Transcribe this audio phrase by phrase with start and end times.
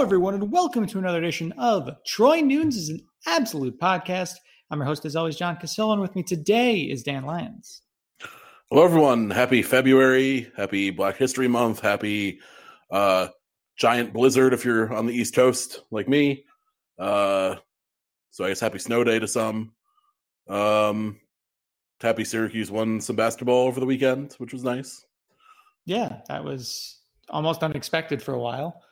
[0.00, 4.32] Hello, everyone, and welcome to another edition of Troy Nunes is an absolute podcast.
[4.70, 7.82] I'm your host, as always, John Cassillo, and with me today is Dan Lyons.
[8.70, 9.28] Hello, everyone.
[9.28, 10.50] Happy February.
[10.56, 11.80] Happy Black History Month.
[11.80, 12.40] Happy
[12.90, 13.28] uh,
[13.76, 16.46] giant blizzard if you're on the East Coast like me.
[16.98, 17.56] Uh,
[18.30, 19.74] so I guess happy snow day to some.
[20.48, 21.20] Um,
[22.00, 25.04] happy Syracuse won some basketball over the weekend, which was nice.
[25.84, 28.82] Yeah, that was almost unexpected for a while.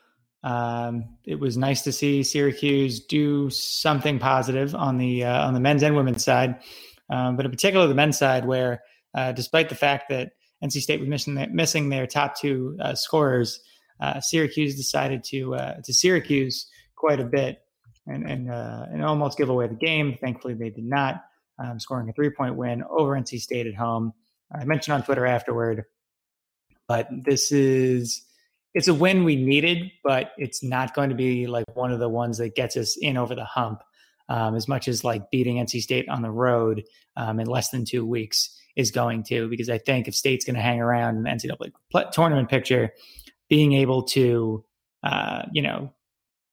[0.42, 5.60] Um, it was nice to see Syracuse do something positive on the uh, on the
[5.60, 6.60] men's and women's side,
[7.10, 8.82] um, but in particular the men's side, where
[9.14, 10.32] uh, despite the fact that
[10.62, 13.60] NC State was missing their, missing their top two uh, scorers,
[14.00, 17.60] uh, Syracuse decided to uh, to Syracuse quite a bit
[18.06, 20.16] and and uh, and almost give away the game.
[20.20, 21.22] Thankfully, they did not,
[21.58, 24.12] um, scoring a three point win over NC State at home.
[24.52, 25.84] I mentioned on Twitter afterward,
[26.86, 28.24] but this is
[28.74, 32.08] it's a win we needed, but it's not going to be like one of the
[32.08, 33.82] ones that gets us in over the hump.
[34.30, 36.84] Um, as much as like beating NC State on the road
[37.16, 40.54] um, in less than two weeks is going to, because I think if State's going
[40.54, 42.92] to hang around in the NCAA tournament picture,
[43.48, 44.64] being able to,
[45.02, 45.94] uh, you know,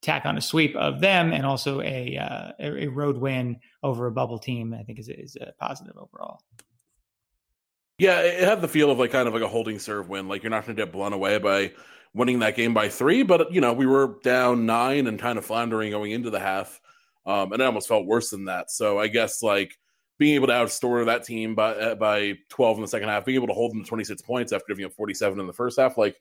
[0.01, 4.11] tack on a sweep of them and also a, uh, a road win over a
[4.11, 6.39] bubble team, I think is, is a positive overall.
[7.97, 10.27] Yeah, it had the feel of like kind of like a holding serve win.
[10.27, 11.73] Like you're not going to get blown away by
[12.15, 15.45] winning that game by three, but you know we were down nine and kind of
[15.45, 16.79] floundering going into the half,
[17.25, 18.71] um, and it almost felt worse than that.
[18.71, 19.77] So I guess like
[20.17, 23.35] being able to outscore that team by uh, by 12 in the second half, being
[23.35, 25.97] able to hold them to 26 points after giving up 47 in the first half,
[25.97, 26.19] like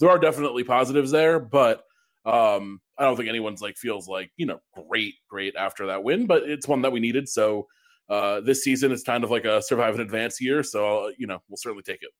[0.00, 1.84] there are definitely positives there, but
[2.24, 6.26] um, I don't think anyone's like feels like you know great, great after that win,
[6.26, 7.28] but it's one that we needed.
[7.28, 7.68] So
[8.08, 11.40] uh, this season is kind of like a survive and advance year, so you know
[11.48, 12.10] we'll certainly take it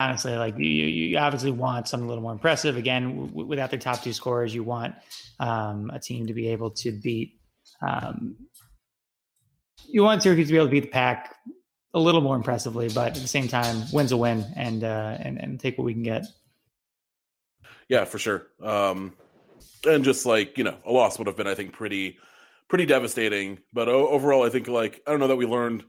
[0.00, 2.76] honestly, like you, you obviously want something a little more impressive.
[2.76, 4.94] Again, w- without their top two scorers, you want
[5.40, 7.38] um, a team to be able to beat.
[7.82, 8.36] Um,
[9.86, 11.36] you want Syracuse to be able to beat the pack
[11.92, 15.38] a little more impressively, but at the same time, wins a win, and uh, and
[15.38, 16.26] and take what we can get.
[17.88, 18.48] Yeah, for sure.
[18.62, 19.12] Um,
[19.86, 22.18] and just like you know, a loss would have been, I think, pretty
[22.68, 23.58] pretty devastating.
[23.72, 25.84] But overall, I think like I don't know that we learned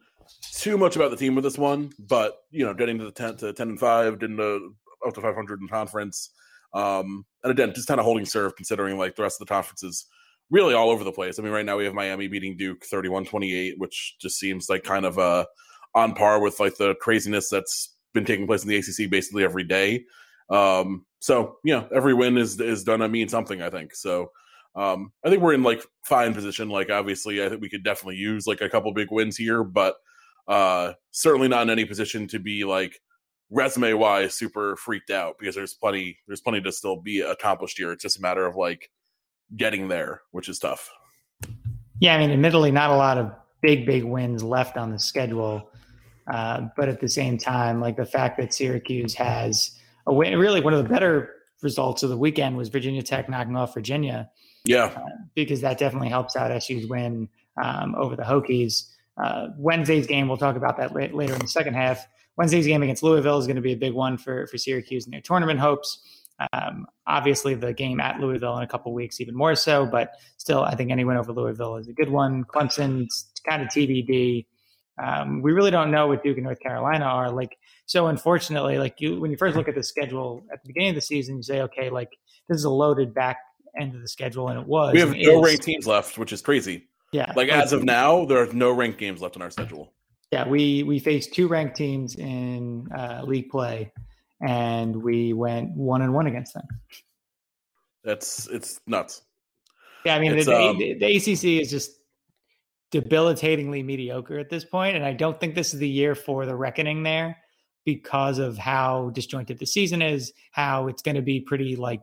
[0.54, 3.36] too much about the team with this one, but you know, getting to the ten
[3.38, 4.76] to ten and five, getting to
[5.06, 6.32] up to five hundred in conference,
[6.74, 10.06] um, and again, just kind of holding serve considering like the rest of the conferences
[10.50, 11.40] really all over the place.
[11.40, 15.06] I mean, right now we have Miami beating Duke 31-28, which just seems like kind
[15.06, 15.46] of uh
[15.96, 19.64] on par with like the craziness that's been taking place in the ACC basically every
[19.64, 20.06] day.
[20.50, 23.62] Um, so yeah, every win is is to mean something.
[23.62, 24.32] I think so.
[24.76, 26.70] Um, I think we're in like fine position.
[26.70, 29.96] Like obviously, I think we could definitely use like a couple big wins here, but
[30.48, 33.00] uh, certainly not in any position to be like
[33.50, 37.92] resume wise super freaked out because there's plenty there's plenty to still be accomplished here.
[37.92, 38.90] It's just a matter of like
[39.56, 40.90] getting there, which is tough.
[42.00, 45.70] Yeah, I mean, admittedly, not a lot of big big wins left on the schedule,
[46.32, 49.72] uh, but at the same time, like the fact that Syracuse has
[50.08, 53.56] a win, really one of the better results of the weekend was Virginia Tech knocking
[53.56, 54.30] off Virginia.
[54.66, 55.02] Yeah, uh,
[55.36, 57.30] because that definitely helps out SU's win
[57.62, 58.92] um, over the Hokies.
[59.22, 62.06] Uh, Wednesday's game, we'll talk about that later in the second half.
[62.38, 65.14] Wednesday's game against Louisville is going to be a big one for, for Syracuse and
[65.14, 66.00] their tournament hopes.
[66.52, 70.64] Um, obviously, the game at Louisville in a couple weeks, even more so, but still,
[70.64, 72.44] I think any win over Louisville is a good one.
[72.44, 74.46] Clemson's kind of TBD.
[75.02, 77.58] Um, we really don't know what Duke and North Carolina are like.
[77.86, 80.96] So, unfortunately, like you, when you first look at the schedule at the beginning of
[80.96, 82.10] the season, you say, okay, like
[82.50, 83.38] this is a loaded back
[83.80, 84.94] end of the schedule, and it was.
[84.94, 86.88] We have no ranked teams left, which is crazy.
[87.16, 87.32] Yeah.
[87.34, 89.94] Like as of now, there are no ranked games left on our schedule.
[90.34, 93.94] Yeah, we we faced two ranked teams in uh, league play,
[94.46, 96.68] and we went one and one against them.
[98.04, 99.22] That's it's nuts.
[100.04, 101.92] Yeah, I mean the, um, the, the ACC is just
[102.92, 106.56] debilitatingly mediocre at this point, and I don't think this is the year for the
[106.56, 107.38] reckoning there
[107.86, 112.02] because of how disjointed the season is, how it's going to be pretty like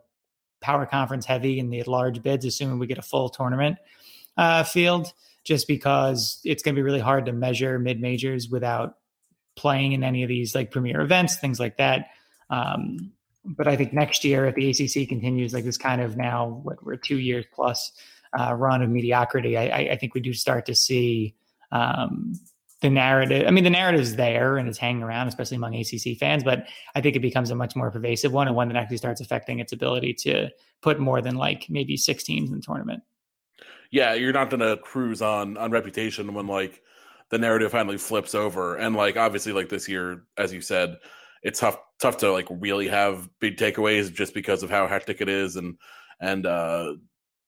[0.62, 3.76] power conference heavy in the large bids, assuming we get a full tournament
[4.36, 5.12] uh, field,
[5.44, 8.96] just because it's going to be really hard to measure mid majors without
[9.56, 12.06] playing in any of these like premier events, things like that.
[12.50, 13.12] Um,
[13.44, 16.84] but I think next year, if the ACC continues like this kind of now, what
[16.84, 17.92] we're two years plus
[18.38, 21.34] uh, run of mediocrity, I, I, think we do start to see
[21.70, 22.34] um,
[22.80, 23.46] the narrative.
[23.46, 26.44] I mean, the narrative is there and it's hanging around, especially among ACC fans.
[26.44, 29.20] But I think it becomes a much more pervasive one and one that actually starts
[29.20, 30.48] affecting its ability to
[30.80, 33.02] put more than like maybe six teams in the tournament
[33.92, 36.82] yeah, you're not gonna cruise on on reputation when like
[37.30, 38.76] the narrative finally flips over.
[38.76, 40.96] And like obviously, like this year, as you said,
[41.42, 45.28] it's tough tough to like really have big takeaways just because of how hectic it
[45.28, 45.56] is.
[45.56, 45.76] And
[46.20, 46.94] and uh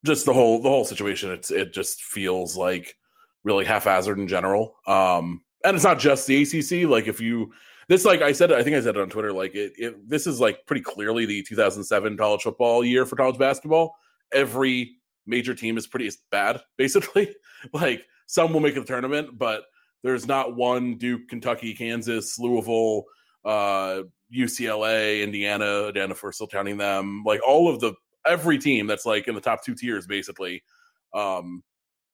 [0.04, 2.94] just the whole the whole situation it's it just feels like
[3.42, 4.76] really haphazard in general.
[4.86, 7.52] Um and it's not just the ACC like if you
[7.88, 10.26] this like I said I think I said it on Twitter like it, it this
[10.26, 13.96] is like pretty clearly the 2007 college football year for college basketball.
[14.32, 17.34] Every major team is pretty bad basically
[17.72, 19.64] like some will make the tournament but
[20.02, 23.04] there's not one Duke Kentucky Kansas Louisville
[23.44, 24.02] uh
[24.34, 27.94] UCLA Indiana Indiana for still counting them like all of the
[28.26, 30.62] every team that's like in the top two tiers, basically,
[31.14, 31.62] um,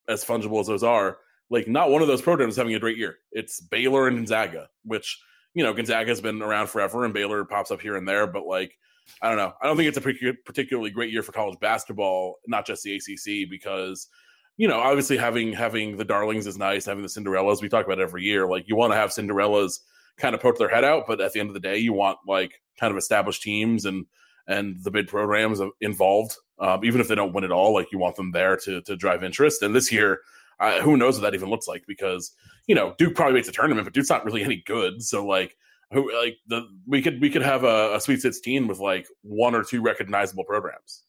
[0.08, 1.18] as fungible as those are,
[1.50, 3.18] like not one of those programs is having a great year.
[3.32, 5.20] It's Baylor and Gonzaga, which
[5.54, 8.46] you know Gonzaga has been around forever, and Baylor pops up here and there, but
[8.46, 8.76] like
[9.22, 12.66] I don't know, I don't think it's a particularly great year for college basketball, not
[12.66, 14.08] just the ACC, because
[14.56, 18.00] you know obviously having having the darlings is nice, having the Cinderellas we talk about
[18.00, 18.46] every year.
[18.46, 19.80] Like you want to have Cinderellas
[20.18, 22.18] kind of poke their head out, but at the end of the day, you want
[22.26, 24.06] like kind of established teams and
[24.46, 27.98] and the bid programs involved, um, even if they don't win it all, like you
[27.98, 29.62] want them there to to drive interest.
[29.62, 30.20] And this year,
[30.58, 31.84] uh, who knows what that even looks like?
[31.86, 32.32] Because
[32.66, 35.02] you know Duke probably makes a tournament, but Duke's not really any good.
[35.02, 35.56] So like,
[35.92, 39.54] who like the we could we could have a, a Sweet Sixteen with like one
[39.54, 41.02] or two recognizable programs.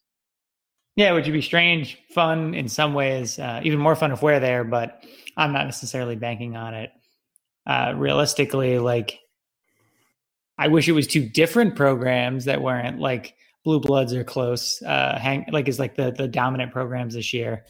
[0.96, 4.40] Yeah, which would be strange, fun in some ways, uh, even more fun if we're
[4.40, 4.64] there.
[4.64, 5.04] But
[5.36, 6.90] I'm not necessarily banking on it.
[7.66, 9.20] Uh, realistically, like
[10.58, 13.34] I wish it was two different programs that weren't like
[13.64, 14.82] Blue Bloods are close.
[14.82, 17.64] Uh, hang like is like the the dominant programs this year.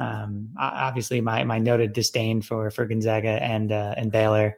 [0.00, 4.56] Um, obviously, my my noted disdain for for Gonzaga and uh, and Baylor.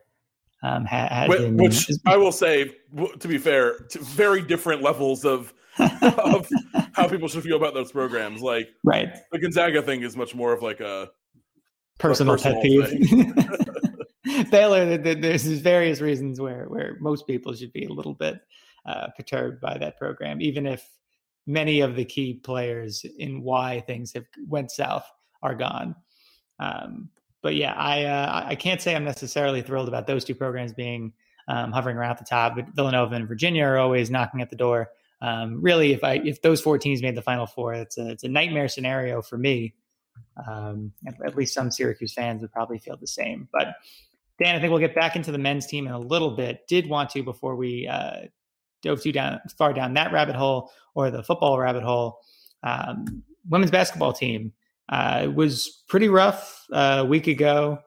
[0.67, 2.75] Um, ha- which, been, which I will say,
[3.21, 6.49] to be fair, to very different levels of of
[6.93, 8.43] how people should feel about those programs.
[8.43, 11.11] Like, right, the Gonzaga thing is much more of like a
[11.99, 14.51] personal, a personal pet peeve.
[14.51, 18.41] Baylor, there's various reasons where where most people should be a little bit
[18.87, 20.89] uh, perturbed by that program, even if
[21.47, 25.09] many of the key players in why things have went south
[25.43, 25.95] are gone.
[26.59, 27.11] Um,
[27.47, 31.13] but yeah, I uh, I can't say I'm necessarily thrilled about those two programs being
[31.47, 32.57] um, hovering around the top.
[32.57, 34.91] But Villanova and Virginia are always knocking at the door.
[35.23, 38.25] Um, really, if I if those four teams made the Final Four, it's a it's
[38.25, 39.75] a nightmare scenario for me.
[40.45, 43.49] Um, at, at, least some Syracuse fans would probably feel the same.
[43.53, 43.77] But
[44.43, 46.67] Dan, I think we'll get back into the men's team in a little bit.
[46.67, 48.23] Did want to before we uh,
[48.83, 52.19] dove too down far down that rabbit hole or the football rabbit hole.
[52.65, 54.53] Um, women's basketball team
[54.89, 57.79] uh, it was pretty rough uh, a week ago.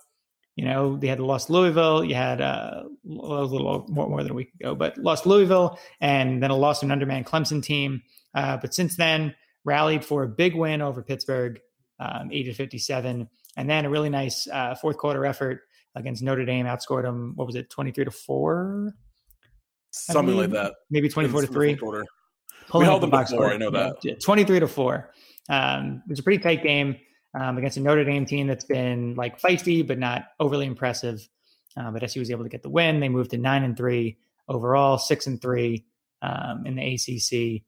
[0.56, 2.04] You know, they had lost Louisville.
[2.04, 6.44] You had uh, a little more, more than a week ago, but lost Louisville and
[6.44, 8.02] then a loss to an undermanned Clemson team.
[8.36, 11.60] Uh, but since then, rallied for a big win over Pittsburgh,
[12.00, 15.62] um, 80 to 57, and then a really nice uh, fourth quarter effort
[15.96, 17.34] against Notre Dame, outscored them.
[17.36, 18.94] What was it, twenty three to four?
[19.92, 20.74] Something like that.
[20.90, 21.78] Maybe twenty four to three.
[22.74, 23.26] We held them before.
[23.26, 23.52] Score.
[23.52, 24.22] I know that.
[24.22, 25.12] Twenty three to four.
[25.50, 26.98] Um, it was a pretty tight game
[27.34, 31.28] um, against a Notre Dame team that's been like feisty but not overly impressive.
[31.78, 33.00] Uh, but SU was able to get the win.
[33.00, 34.18] They moved to nine and three
[34.48, 35.86] overall, six and three
[36.22, 37.64] um, in the ACC.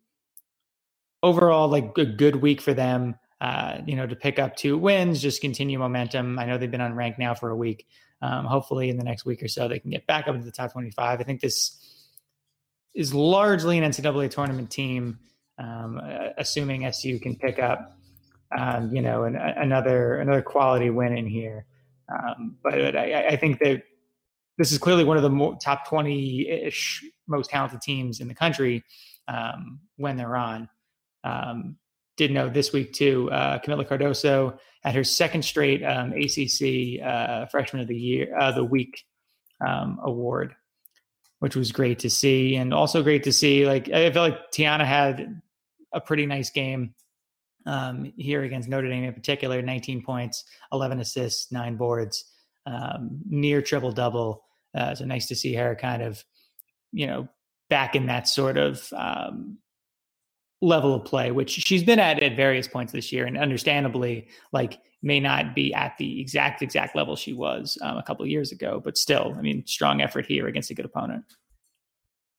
[1.24, 3.16] Overall, like a good week for them.
[3.40, 6.38] Uh, you know, to pick up two wins, just continue momentum.
[6.38, 7.88] I know they've been unranked now for a week.
[8.22, 10.52] Um, hopefully, in the next week or so, they can get back up into the
[10.52, 11.20] top 25.
[11.20, 11.80] I think this
[12.94, 15.20] is largely an NCAA tournament team,
[15.62, 16.02] um,
[16.38, 17.98] assuming SU can pick up,
[18.58, 21.66] um, you know, an, another another quality win in here.
[22.12, 23.84] Um, but I, I, think that
[24.58, 28.84] this is clearly one of the more, top 20-ish most talented teams in the country
[29.30, 30.68] um, when they're on.
[31.24, 31.78] Um,
[32.18, 33.32] did know this week too.
[33.32, 38.52] Uh, Kamilla Cardoso at her second straight um, ACC uh, Freshman of the Year, uh,
[38.52, 39.06] the Week
[40.04, 40.54] award,
[41.40, 43.66] which was great to see, and also great to see.
[43.66, 45.42] Like I felt like Tiana had
[45.94, 46.94] a pretty nice game
[47.66, 49.62] um, here against Notre Dame in particular.
[49.62, 52.26] 19 points, 11 assists, nine boards,
[52.66, 54.44] um, near triple double.
[54.76, 56.24] Uh, so nice to see her kind of,
[56.92, 57.28] you know,
[57.70, 59.58] back in that sort of um,
[60.62, 64.80] level of play, which she's been at at various points this year, and understandably, like
[65.02, 68.82] may not be at the exact exact level she was um, a couple years ago,
[68.84, 71.26] but still, I mean, strong effort here against a good opponent.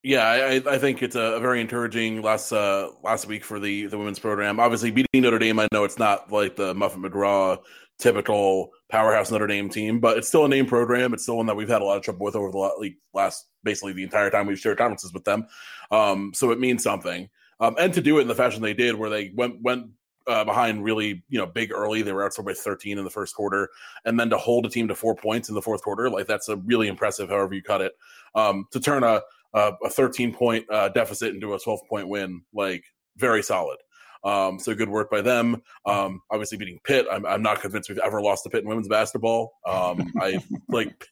[0.02, 3.96] Yeah, I, I think it's a very encouraging last uh, last week for the the
[3.96, 4.58] women's program.
[4.58, 7.58] Obviously, beating Notre Dame, I know it's not like the Muffet McGraw
[7.98, 11.14] typical powerhouse Notre Dame team, but it's still a name program.
[11.14, 13.92] It's still one that we've had a lot of trouble with over the last basically
[13.92, 15.46] the entire time we've shared conferences with them.
[15.92, 17.28] Um, so it means something
[17.62, 19.86] um, and to do it in the fashion they did, where they went went
[20.26, 22.02] uh, behind really you know big early.
[22.02, 23.68] They were outscored by 13 in the first quarter,
[24.04, 26.48] and then to hold a team to four points in the fourth quarter, like that's
[26.48, 27.28] a really impressive.
[27.28, 27.92] However you cut it,
[28.34, 29.22] um, to turn a
[29.54, 32.42] uh, a 13 point uh, deficit into a 12 point win.
[32.52, 32.84] Like
[33.16, 33.78] very solid.
[34.24, 35.62] Um, so good work by them.
[35.84, 37.06] Um, obviously beating Pitt.
[37.10, 39.52] I'm, I'm not convinced we've ever lost to Pitt in women's basketball.
[39.66, 41.08] Um, I like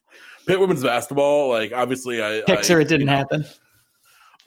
[0.47, 1.49] Pitt women's basketball.
[1.49, 3.45] Like obviously, I picture it didn't happen.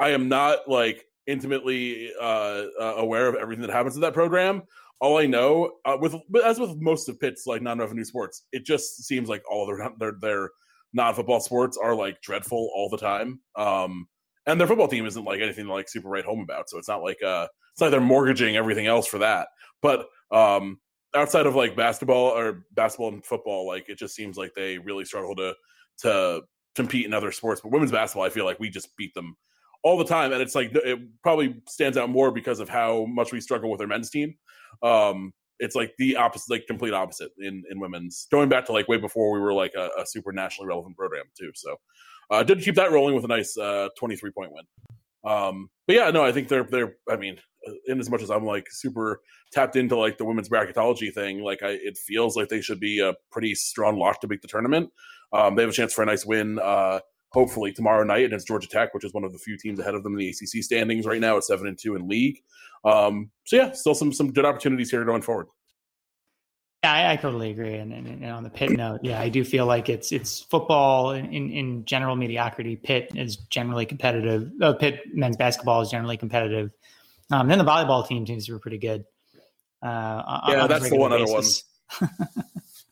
[0.00, 4.62] I am not like intimately uh, uh, aware of everything that happens in that program.
[5.00, 9.04] All I know, uh, with as with most of Pitt's like non-revenue sports, it just
[9.04, 10.50] seems like all their their their
[10.94, 13.40] non-football sports are like dreadful all the time.
[13.56, 14.06] Um,
[14.46, 16.70] and their football team isn't like anything to like super write home about.
[16.70, 19.48] So it's not like uh, it's like they're mortgaging everything else for that.
[19.82, 20.78] But um,
[21.14, 25.04] outside of like basketball or basketball and football, like it just seems like they really
[25.04, 25.54] struggle to
[25.98, 26.42] to
[26.74, 27.60] compete in other sports.
[27.60, 29.36] But women's basketball, I feel like we just beat them
[29.82, 33.32] all the time, and it's like it probably stands out more because of how much
[33.32, 34.34] we struggle with our men's team.
[34.82, 38.26] Um, it's like the opposite, like complete opposite in in women's.
[38.30, 41.24] Going back to like way before we were like a, a super nationally relevant program
[41.38, 41.50] too.
[41.54, 41.76] So
[42.30, 44.64] uh, did keep that rolling with a nice uh, twenty three point win.
[45.24, 46.96] Um, but yeah, no, I think they're they're.
[47.10, 47.38] I mean,
[47.86, 49.20] in as much as I'm like super
[49.52, 53.00] tapped into like the women's bracketology thing, like I it feels like they should be
[53.00, 54.90] a pretty strong lock to beat the tournament.
[55.32, 56.58] Um, they have a chance for a nice win.
[56.58, 57.00] Uh,
[57.34, 60.04] hopefully tomorrow night against Georgia Tech, which is one of the few teams ahead of
[60.04, 62.40] them in the ACC standings right now at seven and two in league.
[62.84, 65.48] Um, so yeah, still some some good opportunities here going forward.
[66.84, 67.74] Yeah, I, I totally agree.
[67.76, 71.10] And, and, and, on the Pitt note, yeah, I do feel like it's it's football
[71.12, 72.76] in, in general mediocrity.
[72.76, 74.50] Pitt is generally competitive.
[74.60, 76.70] Uh, Pitt men's basketball is generally competitive.
[77.30, 79.04] Um, then the volleyball team seems to be pretty good.
[79.82, 81.64] Uh, yeah, that's the one basis.
[82.00, 82.44] other one.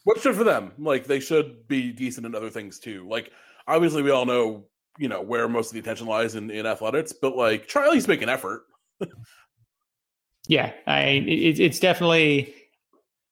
[0.05, 0.73] What's good for them?
[0.79, 3.07] Like they should be decent in other things too.
[3.09, 3.31] Like
[3.67, 4.67] obviously we all know
[4.99, 7.93] you know where most of the attention lies in, in athletics, but like try at
[7.93, 8.65] least make an effort.
[10.49, 12.55] yeah, I it, it's definitely.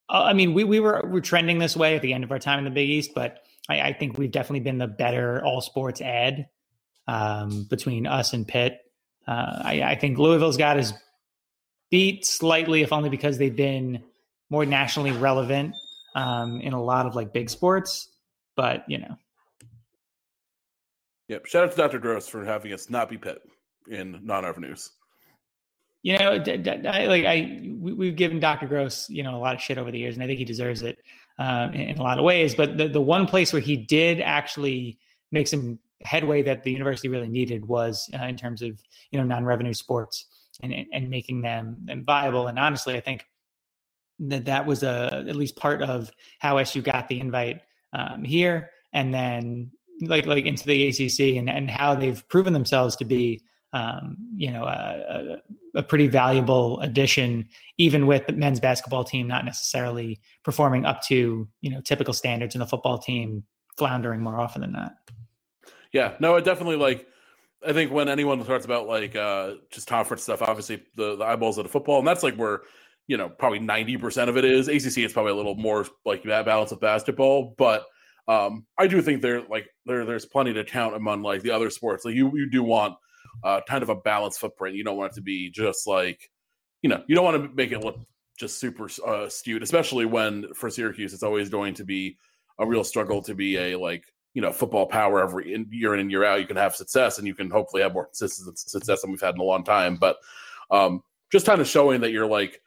[0.09, 2.39] Uh, I mean, we we were we're trending this way at the end of our
[2.39, 5.61] time in the Big East, but I, I think we've definitely been the better all
[5.61, 6.49] sports ad
[7.07, 8.79] um, between us and Pitt.
[9.27, 10.93] Uh, I, I think Louisville's got his
[11.91, 14.03] beat slightly, if only because they've been
[14.49, 15.75] more nationally relevant
[16.15, 18.09] um, in a lot of like big sports.
[18.57, 19.17] But you know,
[21.31, 21.47] Yep.
[21.47, 22.01] Shout out to Dr.
[22.01, 23.41] Gross for having us not be Pitt
[23.89, 24.59] in non-rev.
[26.03, 28.67] You know, I, like I, we've given Dr.
[28.67, 30.83] Gross, you know, a lot of shit over the years, and I think he deserves
[30.83, 30.99] it
[31.39, 32.57] um, in, in, a lot of ways.
[32.57, 34.99] But the the one place where he did actually
[35.31, 38.83] make some headway that the university really needed was uh, in terms of
[39.13, 40.27] you know non-revenue sports
[40.65, 42.49] and and making them, viable.
[42.49, 43.25] And honestly, I think
[44.19, 46.11] that that was a at least part of
[46.41, 47.61] how SU got the invite
[47.93, 49.71] um, here, and then
[50.01, 53.43] like like into the ACC and and how they've proven themselves to be
[53.73, 55.39] um, you know a,
[55.75, 61.49] a, pretty valuable addition, even with the men's basketball team not necessarily performing up to
[61.61, 63.45] you know typical standards, and the football team
[63.79, 64.95] floundering more often than not.
[65.93, 67.07] Yeah, no, I definitely like.
[67.65, 71.59] I think when anyone talks about like uh just conference stuff, obviously the, the eyeballs
[71.59, 72.63] of the football, and that's like where
[73.07, 74.67] you know probably ninety percent of it is.
[74.67, 77.85] ACC, it's probably a little more like that balance of basketball, but
[78.29, 81.71] um, I do think there like there there's plenty to count among like the other
[81.71, 82.05] sports.
[82.05, 82.97] Like you you do want
[83.45, 84.77] uh, kind of a balanced footprint.
[84.77, 86.31] You don't want it to be just like
[86.83, 87.99] you know you don't want to make it look
[88.39, 92.17] just super uh, skewed, especially when for Syracuse it's always going to be
[92.59, 96.01] a real struggle to be a like you know football power every in, year in
[96.01, 96.41] and year out.
[96.41, 99.35] You can have success and you can hopefully have more consistent success than we've had
[99.35, 99.97] in a long time.
[99.97, 100.17] But
[100.71, 102.61] um, just kind of showing that you're like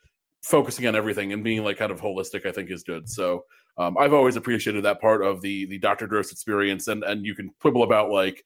[0.44, 3.10] focusing on everything and being like kind of holistic, I think is good.
[3.10, 3.46] So
[3.78, 6.08] um, I've always appreciated that part of the the Dr.
[6.08, 8.44] Gross experience, and and you can quibble about like,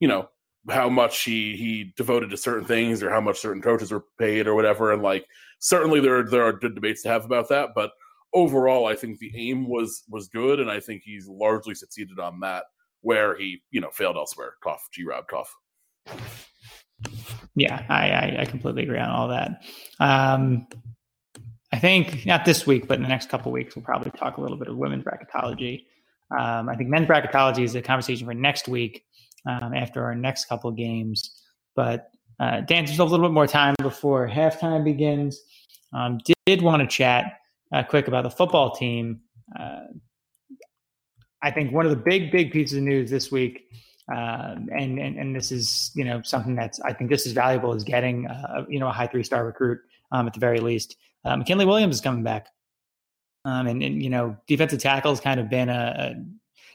[0.00, 0.28] you know,
[0.68, 4.46] how much he he devoted to certain things or how much certain coaches were paid
[4.46, 5.26] or whatever, and like
[5.58, 7.90] certainly there there are good debates to have about that, but
[8.36, 12.40] overall, I think the aim was was good, and I think he's largely succeeded on
[12.40, 12.64] that.
[13.02, 14.54] Where he you know failed elsewhere.
[14.62, 15.04] Cough, G.
[15.04, 15.54] Rob, cough.
[17.54, 19.62] Yeah, I, I, I completely agree on all that.
[20.00, 20.66] Um,
[21.72, 24.40] I think not this week, but in the next couple weeks, we'll probably talk a
[24.40, 25.84] little bit of women's bracketology.
[26.30, 29.04] Um, I think men's bracketology is a conversation for next week
[29.46, 31.42] um, after our next couple games.
[31.74, 35.40] But uh, Dan, just a little bit more time before halftime begins.
[35.92, 37.40] Um, did, did, want to chat
[37.72, 39.20] uh, quick about the football team.
[39.58, 39.86] Uh,
[41.42, 43.68] I think one of the big, big pieces of news this week,
[44.12, 47.72] um, and, and and this is you know something that's I think this is valuable
[47.72, 49.78] is getting uh, you know a high three star recruit
[50.12, 50.96] um, at the very least.
[51.26, 52.48] Uh, McKinley Williams is coming back.
[53.44, 56.14] Um, and, and, you know, defensive tackle has kind of been a, a,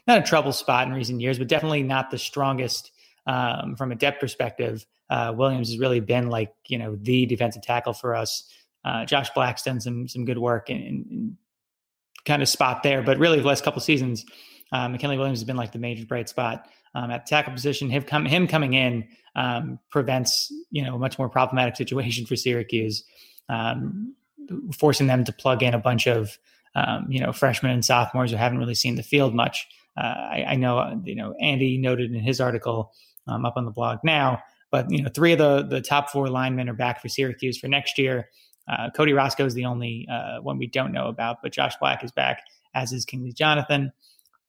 [0.06, 2.92] not a trouble spot in recent years, but definitely not the strongest
[3.26, 4.86] um, from a depth perspective.
[5.10, 8.50] Uh, Williams has really been like you know the defensive tackle for us.
[8.84, 11.36] Uh, Josh Black's done some some good work and,
[12.24, 14.24] kind of spot there, but really the last couple seasons,
[14.70, 17.90] uh, McKinley Williams has been like the major bright spot um, at the tackle position.
[17.90, 22.36] Him, come, him coming in um, prevents you know a much more problematic situation for
[22.36, 23.04] Syracuse,
[23.48, 24.14] um,
[24.76, 26.38] forcing them to plug in a bunch of
[26.74, 29.66] um, you know freshmen and sophomores who haven't really seen the field much.
[29.96, 32.92] Uh, I, I, know you know Andy noted in his article
[33.26, 36.28] um, up on the blog now, but you know three of the the top four
[36.28, 38.28] linemen are back for Syracuse for next year.
[38.68, 42.04] Uh, Cody Roscoe is the only uh, one we don't know about, but Josh Black
[42.04, 42.42] is back,
[42.74, 43.92] as is Kingsley Jonathan.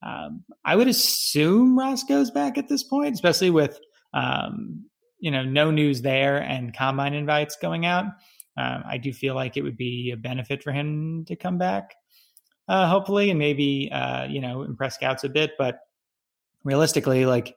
[0.04, 3.80] Um, I would assume Roscoe's back at this point, especially with
[4.14, 4.86] um,
[5.20, 8.06] you know no news there and combine invites going out.
[8.58, 11.96] Um, I do feel like it would be a benefit for him to come back,
[12.68, 15.52] uh, hopefully, and maybe uh, you know impress scouts a bit.
[15.58, 15.80] But
[16.64, 17.56] realistically, like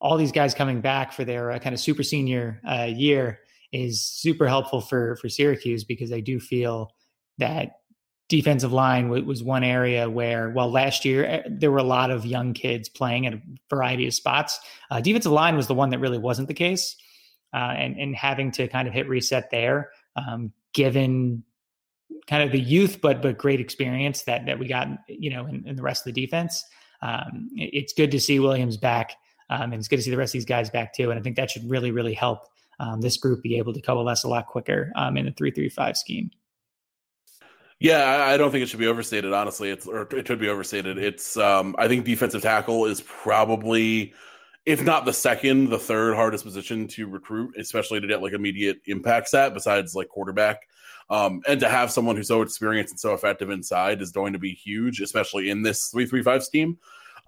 [0.00, 3.40] all these guys coming back for their uh, kind of super senior uh, year
[3.72, 6.92] is super helpful for for Syracuse because I do feel
[7.38, 7.76] that
[8.32, 12.24] defensive line was one area where, well, last year eh, there were a lot of
[12.24, 14.58] young kids playing at a variety of spots.
[14.90, 16.96] Uh, defensive line was the one that really wasn't the case,
[17.52, 21.44] uh, and and having to kind of hit reset there, um, given
[22.26, 25.66] kind of the youth but but great experience that that we got, you know, in,
[25.66, 26.64] in the rest of the defense.
[27.00, 29.16] Um, it's good to see Williams back,
[29.50, 31.10] um, and it's good to see the rest of these guys back too.
[31.10, 32.46] And I think that should really really help
[32.78, 35.68] um, this group be able to coalesce a lot quicker um, in the three three
[35.68, 36.30] five scheme.
[37.80, 39.32] Yeah, I don't think it should be overstated.
[39.32, 40.98] Honestly, it's or it should be overstated.
[40.98, 44.14] It's um, I think defensive tackle is probably,
[44.64, 48.78] if not the second, the third hardest position to recruit, especially to get like immediate
[48.86, 49.54] impacts at.
[49.54, 50.68] Besides like quarterback,
[51.10, 54.38] um, and to have someone who's so experienced and so effective inside is going to
[54.38, 56.78] be huge, especially in this three three five scheme.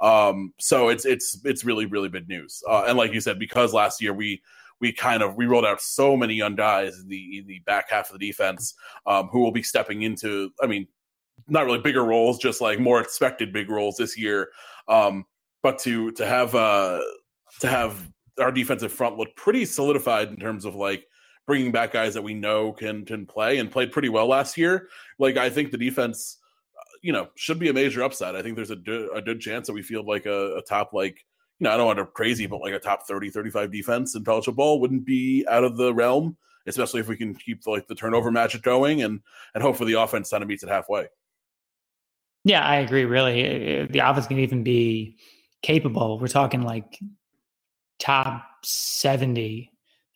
[0.01, 2.63] Um, so it's it's it's really really big news.
[2.69, 4.43] Uh, and like you said, because last year we
[4.81, 7.91] we kind of we rolled out so many young guys in the in the back
[7.91, 8.75] half of the defense
[9.07, 10.51] um, who will be stepping into.
[10.63, 10.87] I mean,
[11.49, 14.51] not really bigger roles, just like more expected big roles this year.
[14.87, 15.25] Um,
[15.63, 17.01] but to to have uh,
[17.61, 21.07] to have our defensive front look pretty solidified in terms of like
[21.47, 24.89] bringing back guys that we know can can play and played pretty well last year.
[25.19, 26.39] Like I think the defense,
[26.77, 28.35] uh, you know, should be a major upside.
[28.35, 31.25] I think there's a, a good chance that we feel like a, a top like
[31.61, 34.25] you know, I don't want to crazy, but like a top 30, 35 defense in
[34.25, 36.37] college football wouldn't be out of the realm,
[36.67, 39.21] especially if we can keep like the turnover magic going and
[39.55, 41.07] and hopefully the offense kind of meets it halfway.
[42.45, 43.05] Yeah, I agree.
[43.05, 45.17] Really, the offense can even be
[45.63, 46.19] capable.
[46.19, 47.01] We're talking like
[47.99, 49.71] top 70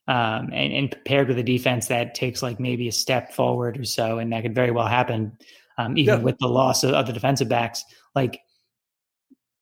[0.06, 3.84] um, and, and, paired with a defense that takes like maybe a step forward or
[3.84, 5.36] so, and that could very well happen,
[5.76, 6.24] um, even yeah.
[6.24, 7.84] with the loss of, of, the defensive backs.
[8.14, 8.40] Like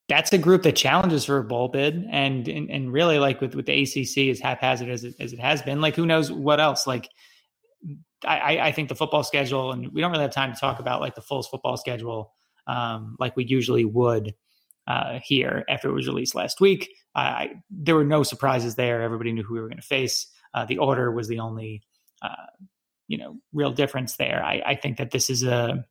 [0.09, 3.57] that's a group that challenges for a bowl bid, and and, and really like with
[3.57, 6.61] with the ACC as haphazard as it, as it has been, like who knows what
[6.61, 6.87] else?
[6.87, 7.09] Like
[8.25, 11.01] I, I think the football schedule, and we don't really have time to talk about
[11.01, 12.33] like the full football schedule
[12.67, 14.35] um, like we usually would
[14.87, 16.89] uh, here after it was released last week.
[17.17, 19.03] I, there were no surprises there.
[19.03, 20.27] Everybody knew who we were going to face.
[20.53, 21.83] Uh, the order was the only,
[22.23, 22.47] uh,
[23.09, 24.43] you know, real difference there.
[24.45, 25.85] I, I, think that this is a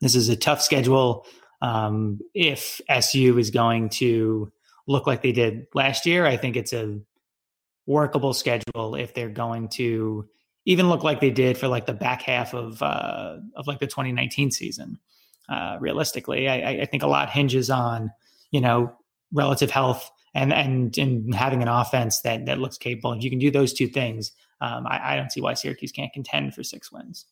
[0.00, 1.26] this is a tough schedule
[1.62, 4.52] um, if SU is going to
[4.86, 7.00] look like they did last year, I think it's a
[7.86, 10.28] workable schedule if they're going to
[10.66, 13.86] even look like they did for like the back half of uh, of like the
[13.86, 14.98] 2019 season.
[15.48, 18.10] Uh, realistically, I, I think a lot hinges on
[18.50, 18.92] you know
[19.32, 23.12] relative health and and and having an offense that that looks capable.
[23.12, 26.12] If you can do those two things, um, I, I don't see why Syracuse can't
[26.12, 27.26] contend for six wins.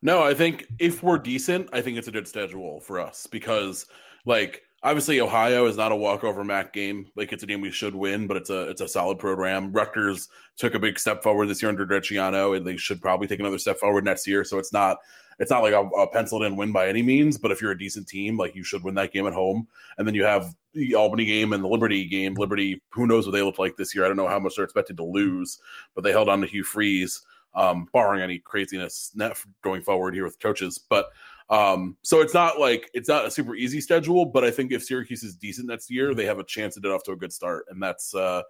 [0.00, 3.86] No, I think if we're decent, I think it's a good schedule for us because,
[4.24, 7.10] like, obviously Ohio is not a walkover MAC game.
[7.16, 9.72] Like, it's a game we should win, but it's a it's a solid program.
[9.72, 13.26] Rutgers took a big step forward this year under Greg Schiano, and they should probably
[13.26, 14.44] take another step forward next year.
[14.44, 14.98] So it's not
[15.38, 17.78] it's not like a, a penciled in win by any means, but if you're a
[17.78, 19.68] decent team, like you should win that game at home.
[19.96, 22.34] And then you have the Albany game and the Liberty game.
[22.34, 24.04] Liberty, who knows what they look like this year?
[24.04, 25.60] I don't know how much they're expected to lose,
[25.94, 27.22] but they held on to Hugh Freeze
[27.54, 30.78] um, barring any craziness net going forward here with coaches.
[30.78, 31.06] But
[31.50, 34.84] um, so it's not like it's not a super easy schedule, but I think if
[34.84, 37.32] Syracuse is decent next year, they have a chance to get off to a good
[37.32, 38.42] start, and that's uh,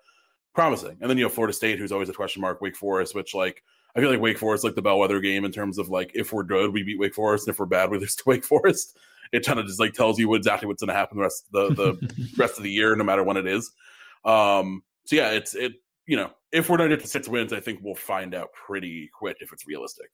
[0.54, 0.96] promising.
[1.00, 2.60] And then you have Florida State, who's always a question mark.
[2.60, 3.62] Wake Forest, which like
[3.94, 6.42] I feel like Wake Forest like the bellwether game in terms of like if we're
[6.42, 8.98] good, we beat Wake Forest, and if we're bad, we lose to Wake Forest.
[9.30, 11.68] It kind of just like tells you exactly what's going to happen the rest the
[11.68, 13.70] the rest of the year, no matter when it is.
[14.24, 15.74] Um, so yeah, it's it
[16.06, 19.36] you know, if we're get to six wins, I think we'll find out pretty quick
[19.40, 20.08] if it's realistic.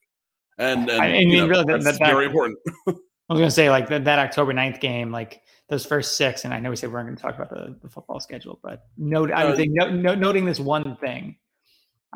[0.58, 2.58] And, and I mean, know, really, that's that, very important.
[2.86, 2.92] I
[3.32, 6.52] was going to say, like that, that October 9th game, like those first six, and
[6.52, 8.84] I know we said we weren't going to talk about the, the football schedule, but
[8.96, 11.36] note, I would uh, think no, no, noting this one thing.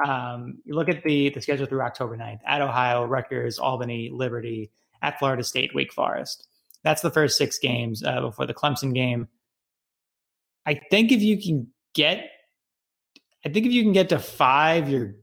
[0.07, 4.70] Um, you look at the the schedule through October 9th at Ohio, Rutgers, Albany, Liberty,
[5.03, 6.46] at Florida State, Wake Forest.
[6.85, 9.29] That's the first six games uh, before the Clemson game
[10.68, 12.29] I think if you can get,
[13.42, 15.14] I think if you can get to five, you're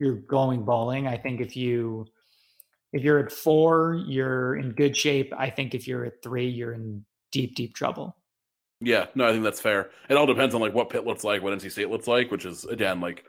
[0.00, 1.06] you're going bowling.
[1.06, 2.06] I think if you
[2.94, 5.32] if you're at four, you're in good shape.
[5.36, 8.16] I think if you're at three, you're in deep, deep trouble.
[8.80, 9.90] Yeah, no, I think that's fair.
[10.08, 12.44] It all depends on like what Pitt looks like, what NC State looks like, which
[12.44, 13.24] is again like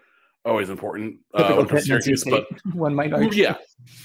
[0.45, 1.17] always important.
[1.33, 3.43] Uh, when Syracuse, but one might argue.
[3.43, 3.55] Yeah,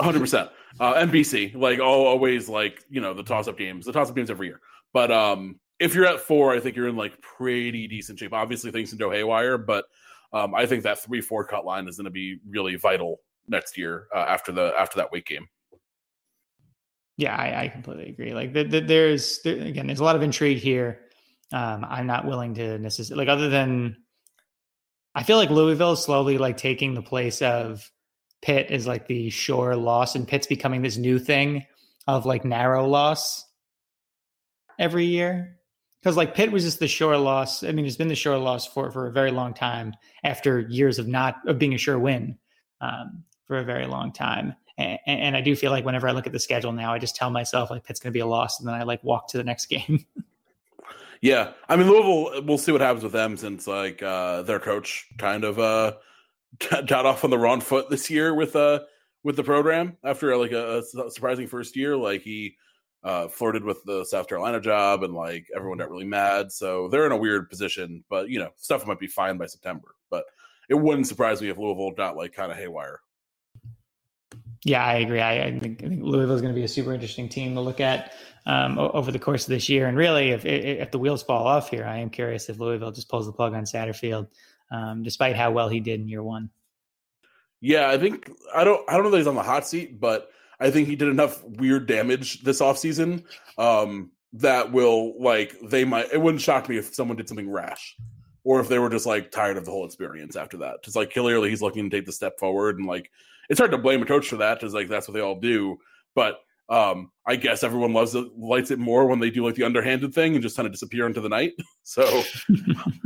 [0.00, 0.48] hundred percent.
[0.78, 4.46] Uh, NBC, like all, always, like you know the toss-up games, the toss-up games every
[4.46, 4.60] year.
[4.94, 8.32] But um, if you're at four, I think you're in like pretty decent shape.
[8.32, 9.84] Obviously, things can go haywire, but
[10.32, 13.20] um, I think that three-four cut line is going to be really vital
[13.50, 15.48] next year uh, after the after that weight game.
[17.16, 18.32] Yeah, I, I completely agree.
[18.32, 21.00] Like the, the, there's there, again, there's a lot of intrigue here.
[21.52, 23.96] Um, I'm not willing to necessarily like other than
[25.14, 27.90] I feel like Louisville is slowly like taking the place of
[28.40, 31.66] Pitt is like the sure loss, and Pitt's becoming this new thing
[32.06, 33.44] of like narrow loss
[34.78, 35.56] every year.
[36.00, 37.62] Because like Pitt was just the sure loss.
[37.62, 39.92] I mean, it's been the sure loss for for a very long time
[40.24, 42.38] after years of not of being a sure win
[42.80, 44.54] um, for a very long time.
[44.78, 47.16] And, and I do feel like whenever I look at the schedule now, I just
[47.16, 49.38] tell myself like Pitt's going to be a loss, and then I like walk to
[49.38, 50.06] the next game.
[51.20, 52.44] yeah, I mean Louisville.
[52.44, 55.94] We'll see what happens with them since like uh, their coach kind of uh,
[56.86, 58.80] got off on the wrong foot this year with uh
[59.24, 61.96] with the program after like a, a surprising first year.
[61.96, 62.56] Like he
[63.02, 66.52] uh, flirted with the South Carolina job, and like everyone got really mad.
[66.52, 68.04] So they're in a weird position.
[68.08, 69.96] But you know, stuff might be fine by September.
[70.08, 70.22] But
[70.68, 73.00] it wouldn't surprise me if Louisville got like kind of haywire.
[74.64, 75.20] Yeah, I agree.
[75.20, 77.80] I, I think, think Louisville is going to be a super interesting team to look
[77.80, 78.12] at
[78.46, 79.86] um, over the course of this year.
[79.86, 83.08] And really, if if the wheels fall off here, I am curious if Louisville just
[83.08, 84.28] pulls the plug on Satterfield,
[84.70, 86.50] um, despite how well he did in year one.
[87.60, 90.30] Yeah, I think I don't I don't know that he's on the hot seat, but
[90.58, 93.24] I think he did enough weird damage this offseason
[93.56, 96.12] um, that will like they might.
[96.12, 97.96] It wouldn't shock me if someone did something rash
[98.44, 100.82] or if they were just like tired of the whole experience after that.
[100.82, 103.10] Just like clearly he's looking to take the step forward and like
[103.50, 105.76] it's hard to blame a coach for that because like that's what they all do.
[106.14, 106.38] But
[106.70, 110.14] um, I guess everyone loves it, likes it more when they do like the underhanded
[110.14, 111.52] thing and just kind of disappear into the night.
[111.82, 112.22] So,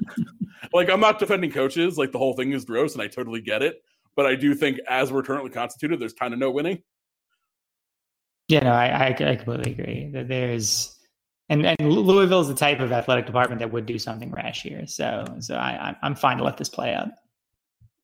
[0.74, 1.96] like, I'm not defending coaches.
[1.96, 3.76] Like, the whole thing is gross, and I totally get it.
[4.14, 6.82] But I do think, as we're currently constituted, there's kind of no winning.
[8.48, 10.98] Yeah, no, I, I, I completely agree that there's,
[11.48, 14.86] and and Louisville is the type of athletic department that would do something rash here.
[14.86, 17.08] So, so I, I'm fine to let this play out.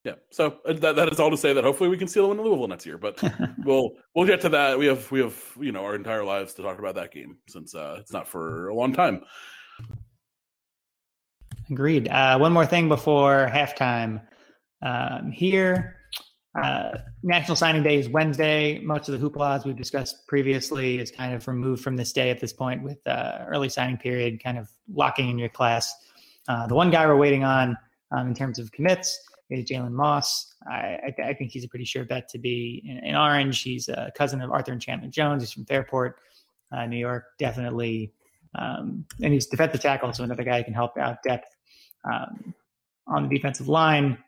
[0.05, 2.39] Yeah, so uh, that, that is all to say that hopefully we can steal one
[2.39, 3.23] in Louisville next year, but
[3.65, 4.79] we'll we'll get to that.
[4.79, 7.75] We have we have you know our entire lives to talk about that game since
[7.75, 9.23] uh, it's not for a long time.
[11.71, 12.09] Agreed.
[12.09, 14.23] Uh, one more thing before halftime.
[14.83, 15.97] Um, here,
[16.61, 18.79] uh, National Signing Day is Wednesday.
[18.79, 22.31] Most of the hoopla, as we've discussed previously, is kind of removed from this day
[22.31, 25.95] at this point with uh, early signing period kind of locking in your class.
[26.49, 27.77] Uh, the one guy we're waiting on
[28.13, 30.55] um, in terms of commits is Jalen Moss.
[30.69, 33.63] I, I, th- I, think he's a pretty sure bet to be in, in, Orange.
[33.63, 35.43] He's a cousin of Arthur Chandler Jones.
[35.43, 36.19] He's from Fairport,
[36.73, 37.25] uh, New York.
[37.39, 38.13] Definitely,
[38.55, 41.55] um, and he's defensive tackle, so another guy who can help out depth
[42.05, 42.55] um,
[43.07, 44.19] on the defensive line.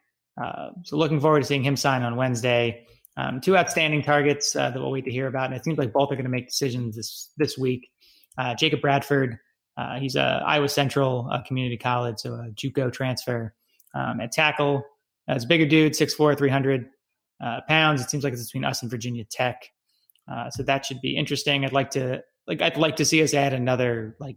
[0.41, 2.87] Uh, so looking forward to seeing him sign on Wednesday.
[3.17, 5.93] Um, two outstanding targets uh, that we'll wait to hear about, and it seems like
[5.93, 7.91] both are going to make decisions this this week.
[8.39, 9.39] Uh, Jacob Bradford,
[9.77, 13.55] uh, he's a Iowa Central uh, Community College, so a JUCO transfer
[13.95, 14.83] um, at tackle.
[15.29, 16.87] As a bigger dude, 6'4", 300
[17.43, 18.01] uh, pounds.
[18.01, 19.69] It seems like it's between us and Virginia Tech.
[20.31, 21.65] Uh, so that should be interesting.
[21.65, 24.37] I'd like to like I'd like to see us add another like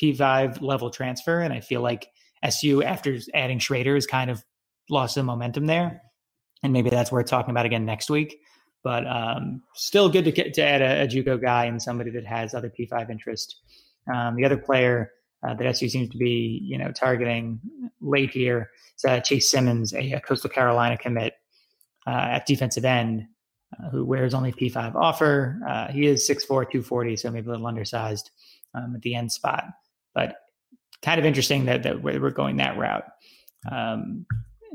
[0.00, 1.40] P5 level transfer.
[1.40, 2.08] And I feel like
[2.42, 4.44] SU after adding Shrader has kind of
[4.90, 6.02] lost some momentum there.
[6.62, 8.38] And maybe that's worth talking about again next week.
[8.82, 12.26] But um, still good to get, to add a, a JUCO guy and somebody that
[12.26, 13.56] has other P5 interest.
[14.12, 15.10] Um, the other player
[15.44, 17.60] uh, that SU seems to be, you know, targeting
[18.00, 18.70] late here
[19.06, 21.34] uh, Chase Simmons, a, a, Coastal Carolina commit
[22.06, 23.26] uh, at defensive end,
[23.78, 25.60] uh, who wears only P5 offer.
[25.68, 28.30] Uh, he is 6'4", 240, so maybe a little undersized
[28.74, 29.64] um, at the end spot,
[30.14, 30.36] but
[31.02, 33.04] kind of interesting that, that we're going that route.
[33.70, 34.26] Um,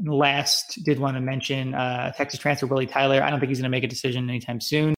[0.05, 3.23] last, did want to mention uh, Texas transfer Willie Tyler.
[3.23, 4.93] I don't think he's going to make a decision anytime soon,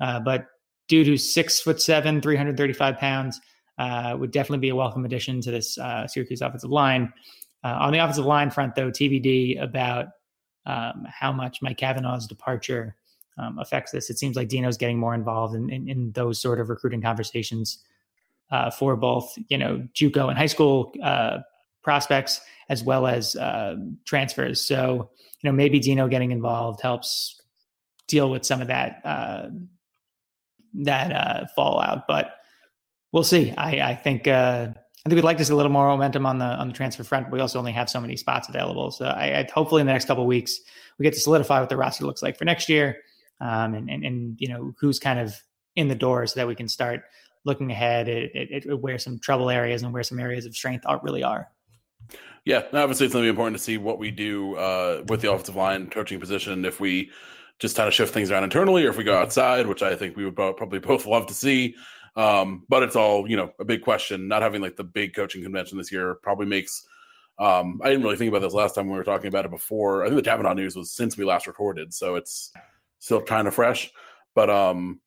[0.00, 0.46] but
[0.88, 3.40] dude who's six foot seven, 335 pounds–
[3.78, 7.12] uh, would definitely be a welcome addition to this uh, Syracuse offensive line.
[7.64, 10.08] Uh, on the offensive line front, though, TBD about
[10.66, 12.96] um, how much Mike Cavanaugh's departure
[13.38, 14.08] um, affects this.
[14.10, 17.78] It seems like Dino's getting more involved in, in, in those sort of recruiting conversations
[18.50, 21.38] uh, for both, you know, JUCO and high school uh,
[21.82, 24.64] prospects as well as uh, transfers.
[24.64, 25.10] So,
[25.42, 27.40] you know, maybe Dino getting involved helps
[28.08, 29.02] deal with some of that
[30.74, 32.06] that fallout.
[32.06, 32.36] But
[33.12, 33.52] we'll see.
[33.52, 36.38] I, I think uh, I think we'd like to see a little more momentum on
[36.38, 37.30] the on the transfer front.
[37.30, 38.90] we also only have so many spots available.
[38.90, 40.60] So I, I hopefully in the next couple weeks
[40.98, 42.98] we get to solidify what the roster looks like for next year,
[43.40, 45.34] um, and, and and you know who's kind of
[45.76, 47.02] in the door so that we can start
[47.44, 50.84] looking ahead at, at, at where some trouble areas and where some areas of strength
[50.86, 51.48] are, really are.
[52.44, 55.30] Yeah, obviously it's going to be important to see what we do uh, with the
[55.30, 56.64] offensive line coaching position.
[56.64, 57.10] If we
[57.58, 60.16] just kind of shift things around internally, or if we go outside, which I think
[60.16, 61.74] we would probably both love to see.
[62.16, 64.28] Um, but it's all you know a big question.
[64.28, 66.86] Not having like the big coaching convention this year probably makes.
[67.38, 70.02] Um, I didn't really think about this last time we were talking about it before.
[70.02, 72.50] I think the Cavanaugh news was since we last recorded, so it's
[72.98, 73.90] still kind of fresh.
[74.34, 75.00] But um,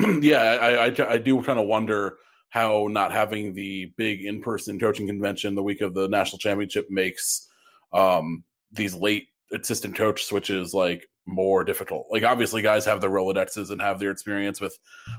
[0.20, 2.18] yeah, I, I, I do kind of wonder
[2.50, 7.48] how not having the big in-person coaching convention the week of the national championship makes
[7.92, 12.06] um, these late assistant coach switches like more difficult.
[12.10, 14.78] Like obviously guys have their Rolodexes and have their experience with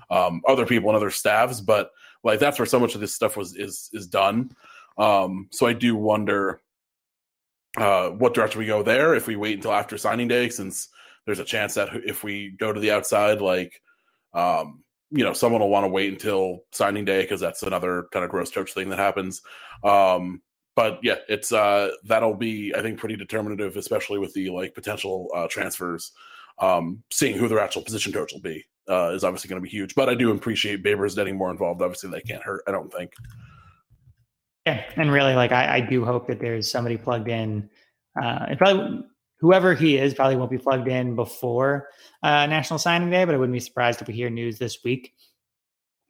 [0.09, 1.91] um, other people and other staffs, but
[2.23, 4.51] like that's where so much of this stuff was is is done.
[4.97, 6.61] Um, so I do wonder
[7.77, 10.89] uh, what direction we go there if we wait until after signing day, since
[11.25, 13.81] there's a chance that if we go to the outside, like
[14.33, 18.25] um, you know, someone will want to wait until signing day because that's another kind
[18.25, 19.41] of gross coach thing that happens.
[19.83, 20.41] Um,
[20.75, 25.29] but yeah, it's uh, that'll be I think pretty determinative, especially with the like potential
[25.35, 26.11] uh, transfers.
[26.59, 29.69] Um, seeing who their actual position coach will be uh, is obviously going to be
[29.69, 29.93] huge.
[29.95, 31.81] But I do appreciate Babers getting more involved.
[31.81, 32.63] Obviously, they can't hurt.
[32.67, 33.11] I don't think.
[34.65, 37.69] Yeah, and really, like I, I do hope that there's somebody plugged in.
[38.21, 39.03] Uh, and probably
[39.39, 41.89] whoever he is probably won't be plugged in before
[42.23, 45.13] uh, National Signing Day, but I wouldn't be surprised if we hear news this week.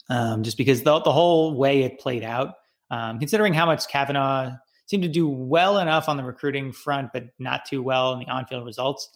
[0.10, 2.54] Um, just because the, the whole way it played out,
[2.92, 4.52] um, considering how much Cavanaugh
[4.88, 8.28] seemed to do well enough on the recruiting front, but not too well in the
[8.28, 9.10] on field results.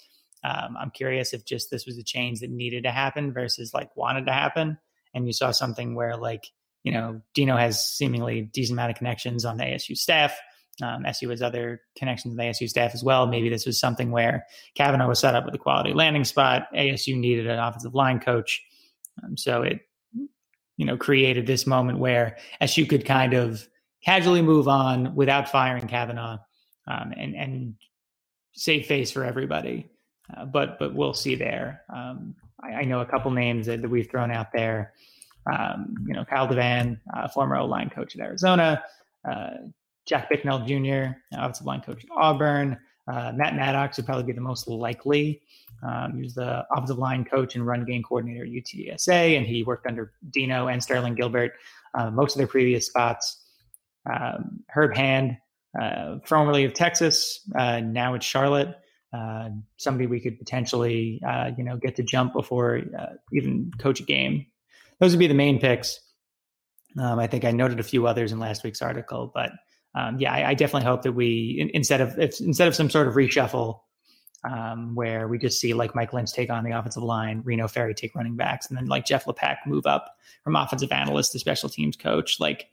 [0.44, 3.96] Um, I'm curious if just this was a change that needed to happen versus like
[3.96, 4.78] wanted to happen.
[5.14, 6.48] And you saw something where, like,
[6.84, 10.38] you know, Dino has seemingly decent amount of connections on the ASU staff.
[10.82, 13.28] Um, SU has other connections the ASU staff as well.
[13.28, 16.68] Maybe this was something where Cavanaugh was set up with a quality landing spot.
[16.74, 18.64] ASU needed an offensive line coach.
[19.22, 19.82] Um, so it,
[20.80, 23.68] you know, created this moment where SU could kind of
[24.02, 26.38] casually move on without firing Cavanaugh
[26.88, 27.74] um, and, and
[28.54, 29.90] save face for everybody.
[30.34, 31.82] Uh, but but we'll see there.
[31.94, 34.94] Um, I, I, know a couple names that, that we've thrown out there.
[35.52, 38.82] Um, you know, Kyle DeVan, uh, former O line coach at Arizona,
[39.30, 39.50] uh,
[40.08, 42.80] Jack Bicknell Jr., offensive line coach at Auburn.
[43.06, 45.42] Uh, Matt Maddox would probably be the most likely.
[45.82, 49.64] Um, he was the offensive line coach and run game coordinator at UTSA, and he
[49.64, 51.54] worked under Dino and Sterling Gilbert
[51.94, 53.42] uh, most of their previous spots.
[54.12, 55.38] Um, Herb Hand,
[55.80, 58.76] uh, formerly of Texas, uh, now at Charlotte.
[59.12, 62.82] Uh, somebody we could potentially, uh, you know, get to jump before
[63.34, 64.46] even coach a game.
[65.00, 66.00] Those would be the main picks.
[67.00, 69.52] Um, I think I noted a few others in last week's article, but
[69.96, 72.90] um, yeah, I, I, definitely hope that we in, instead of if, instead of some
[72.90, 73.80] sort of reshuffle
[74.44, 77.94] um, where we just see like Mike Lynch take on the offensive line, Reno Ferri
[77.94, 81.70] take running backs, and then like Jeff Lepak move up from offensive analyst to special
[81.70, 82.40] teams coach.
[82.40, 82.68] Like,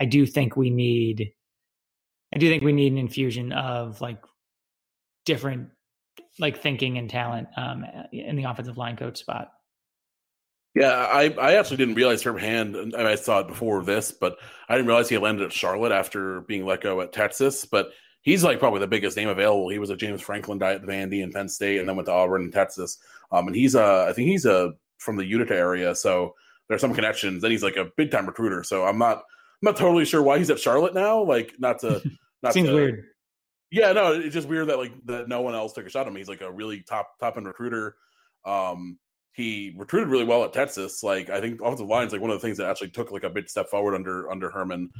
[0.00, 1.32] I do think we need,
[2.34, 4.18] I do think we need an infusion of like
[5.24, 5.70] different
[6.38, 9.52] like thinking and talent um, in the offensive line coach spot.
[10.74, 12.94] Yeah, I, I actually didn't realize Herb Hand.
[12.96, 14.36] I saw it before this, but
[14.68, 17.64] I didn't realize he landed at Charlotte after being let go at Texas.
[17.64, 17.90] But
[18.28, 19.70] he's like probably the biggest name available.
[19.70, 22.12] He was a James Franklin guy at Vandy and Penn State, and then went to
[22.12, 22.98] Auburn and Texas.
[23.32, 26.34] Um, and he's a, I think he's a from the Utica area, so
[26.68, 27.42] there's some connections.
[27.42, 28.62] And he's like a big time recruiter.
[28.62, 31.22] So I'm not, I'm not totally sure why he's at Charlotte now.
[31.22, 32.02] Like, not to,
[32.42, 33.04] not seems to, weird.
[33.70, 36.08] Yeah, no, it's just weird that like that no one else took a shot at
[36.08, 36.16] him.
[36.16, 37.96] He's like a really top top end recruiter.
[38.44, 38.98] Um,
[39.32, 41.02] he recruited really well at Texas.
[41.02, 43.24] Like I think offensive line is like one of the things that actually took like
[43.24, 44.90] a big step forward under under Herman.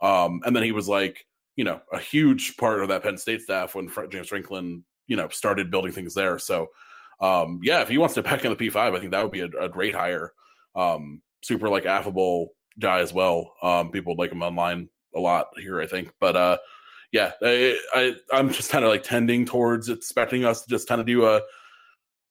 [0.00, 1.26] Um, and then he was like
[1.58, 5.28] you know a huge part of that Penn State staff when James Franklin you know
[5.28, 6.38] started building things there.
[6.38, 6.68] So
[7.20, 9.32] um, yeah, if he wants to back in the P five, I think that would
[9.32, 10.32] be a, a great hire.
[10.76, 13.54] Um, super like affable guy as well.
[13.60, 16.12] Um, people like him online a lot here, I think.
[16.20, 16.58] But uh,
[17.10, 21.00] yeah, I, I I'm just kind of like tending towards expecting us to just kind
[21.00, 21.42] of do a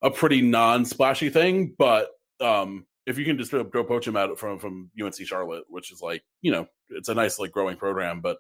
[0.03, 4.57] a pretty non-splashy thing, but um, if you can just go poach him out from
[4.57, 8.37] from UNC Charlotte, which is like you know it's a nice like growing program, but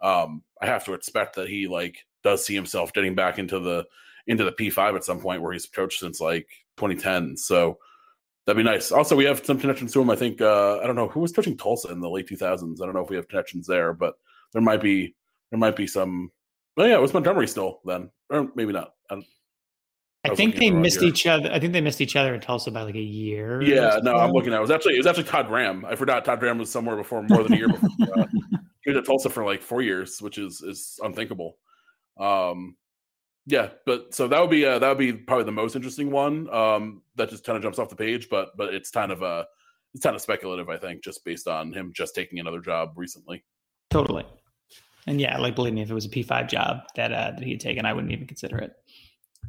[0.00, 3.86] um, I have to expect that he like does see himself getting back into the
[4.26, 7.36] into the P5 at some point where he's coached since like 2010.
[7.36, 7.78] So
[8.46, 8.92] that'd be nice.
[8.92, 10.10] Also, we have some connections to him.
[10.10, 12.80] I think uh, I don't know who was coaching Tulsa in the late 2000s.
[12.80, 14.14] I don't know if we have connections there, but
[14.52, 15.14] there might be
[15.50, 16.30] there might be some.
[16.76, 18.92] Oh yeah, it was Montgomery still then, or maybe not.
[19.10, 19.22] I
[20.24, 21.50] I, think they missed each other.
[21.50, 23.62] I think they missed each other in Tulsa by like a year.
[23.62, 24.58] Yeah, no, I'm looking at it.
[24.58, 25.84] it was actually it was actually Todd Graham.
[25.84, 28.24] I forgot Todd Graham was somewhere before more than a year before uh,
[28.88, 31.58] he was Tulsa for like four years, which is is unthinkable.
[32.18, 32.76] Um,
[33.46, 36.52] yeah, but so that would be uh, that would be probably the most interesting one.
[36.52, 39.44] Um, that just kind of jumps off the page, but but it's kind of uh
[39.94, 43.44] it's kind of speculative, I think, just based on him just taking another job recently.
[43.90, 44.26] Totally.
[45.06, 47.42] And yeah, like believe me, if it was a P five job that uh, that
[47.42, 48.72] he had taken, I wouldn't even consider it.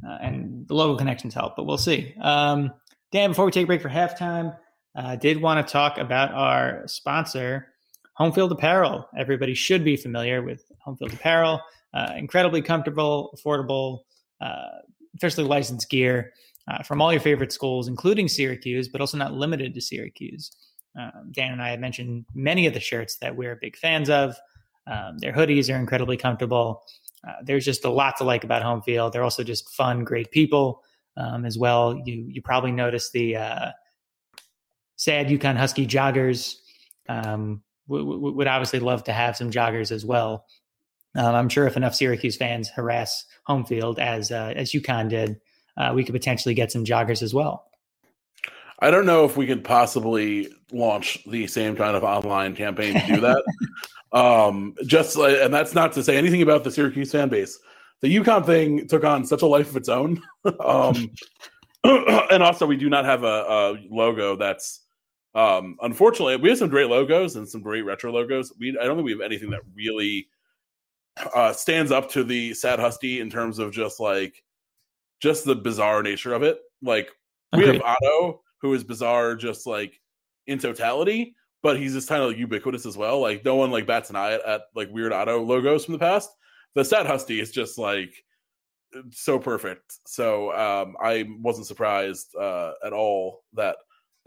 [0.08, 2.14] Uh, and the local connections help, but we'll see.
[2.22, 2.72] Um,
[3.12, 4.56] Dan, before we take a break for halftime,
[4.96, 7.68] I uh, did want to talk about our sponsor,
[8.20, 9.08] Home Field Apparel.
[9.18, 11.62] Everybody should be familiar with Home Field Apparel.
[11.94, 14.00] Uh, incredibly comfortable, affordable,
[14.42, 14.80] uh,
[15.16, 16.34] officially licensed gear
[16.70, 20.52] uh, from all your favorite schools, including Syracuse, but also not limited to Syracuse.
[21.00, 24.36] Um, Dan and I have mentioned many of the shirts that we're big fans of.
[24.86, 26.84] Um, their hoodies are incredibly comfortable.
[27.28, 29.14] Uh, there's just a lot to like about home field.
[29.14, 30.84] They're also just fun, great people
[31.16, 32.02] um, as well.
[32.06, 33.72] You you probably noticed the uh,
[34.98, 36.56] sad UConn Husky joggers.
[37.08, 40.46] Um, w- w- would obviously love to have some joggers as well.
[41.16, 45.42] Um, I'm sure if enough Syracuse fans harass home field as uh, as UConn did,
[45.76, 47.66] uh, we could potentially get some joggers as well.
[48.82, 53.16] I don't know if we could possibly launch the same kind of online campaign to
[53.16, 53.44] do that.
[54.18, 57.60] um, just like, and that's not to say anything about the Syracuse fan base.
[58.02, 60.22] The UConn thing took on such a life of its own.
[60.66, 61.12] um,
[61.84, 64.82] and also, we do not have a, a logo that's
[65.36, 68.52] um, unfortunately we have some great logos and some great retro logos.
[68.60, 70.28] We I don't think we have anything that really
[71.36, 74.44] uh, stands up to the Sad Husky in terms of just like
[75.22, 76.60] just the bizarre nature of it.
[76.82, 77.10] Like
[77.54, 80.00] we have Otto, who is bizarre, just like
[80.48, 83.20] in totality, but he's just kind of like ubiquitous as well.
[83.20, 86.00] Like no one like bats an eye at, at like weird Otto logos from the
[86.00, 86.30] past.
[86.76, 88.14] The Sad Husky is just like
[89.12, 90.00] so perfect.
[90.08, 93.78] So um, I wasn't surprised uh, at all that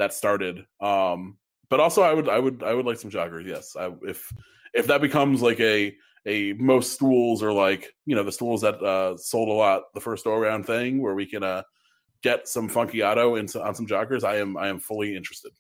[0.02, 0.66] that started.
[0.80, 1.38] Um,
[1.70, 3.46] but also, I would, I would, I would like some joggers.
[3.46, 4.32] Yes, I, if
[4.74, 5.94] if that becomes like a
[6.26, 10.00] a most stools or like you know the stools that uh, sold a lot the
[10.00, 11.62] first go around thing where we can uh,
[12.22, 14.24] get some funky Otto into on some joggers.
[14.24, 15.52] I am I am fully interested.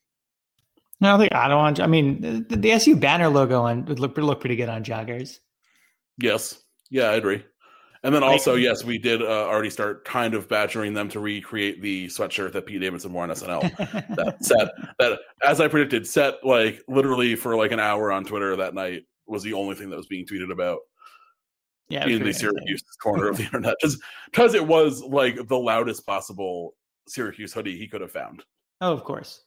[1.00, 1.80] No, I think Otto on.
[1.80, 5.38] I mean, the, the SU banner logo on would look look pretty good on joggers.
[6.18, 7.44] Yes, yeah, I agree.
[8.04, 11.80] And then also, yes, we did uh, already start kind of badgering them to recreate
[11.80, 13.60] the sweatshirt that Pete Davidson wore on SNL.
[14.16, 18.56] that set that, as I predicted, set like literally for like an hour on Twitter
[18.56, 20.80] that night was the only thing that was being tweeted about.
[21.88, 26.04] Yeah, in the Syracuse corner of the internet, just because it was like the loudest
[26.06, 26.74] possible
[27.06, 28.42] Syracuse hoodie he could have found.
[28.80, 29.42] Oh, of course.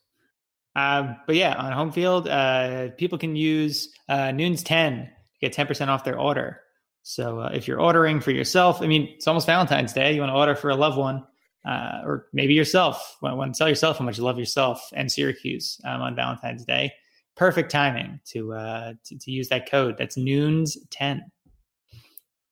[0.75, 5.51] Um, but yeah, on home field, uh, people can use uh, Nunes ten to get
[5.51, 6.61] ten percent off their order.
[7.07, 10.13] So uh, if you're ordering for yourself, I mean, it's almost Valentine's Day.
[10.13, 11.23] You want to order for a loved one,
[11.63, 13.17] uh, or maybe yourself.
[13.21, 16.65] Want, want to tell yourself how much you love yourself and Syracuse um, on Valentine's
[16.65, 16.91] Day
[17.35, 19.97] perfect timing to uh to, to use that code.
[19.97, 21.23] That's Nunes ten.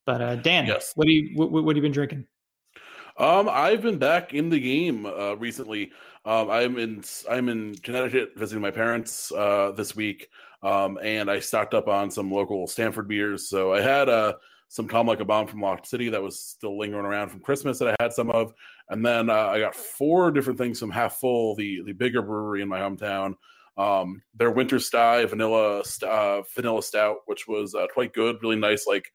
[0.06, 0.92] But uh Dan, yes.
[0.96, 2.26] what do you what, what have you been drinking?
[3.18, 5.92] Um, I've been back in the game uh, recently.
[6.26, 10.30] Um, I'm in I'm in Connecticut visiting my parents uh, this week,
[10.62, 13.48] um, and I stocked up on some local Stamford beers.
[13.48, 14.34] So I had uh,
[14.68, 17.78] some Calm Like a Bomb from Lock City that was still lingering around from Christmas
[17.80, 18.54] that I had some of,
[18.90, 22.62] and then uh, I got four different things from Half Full, the the bigger brewery
[22.62, 23.36] in my hometown
[23.78, 28.86] um, their winter sty vanilla uh, vanilla stout, which was uh, quite good, really nice,
[28.88, 29.12] like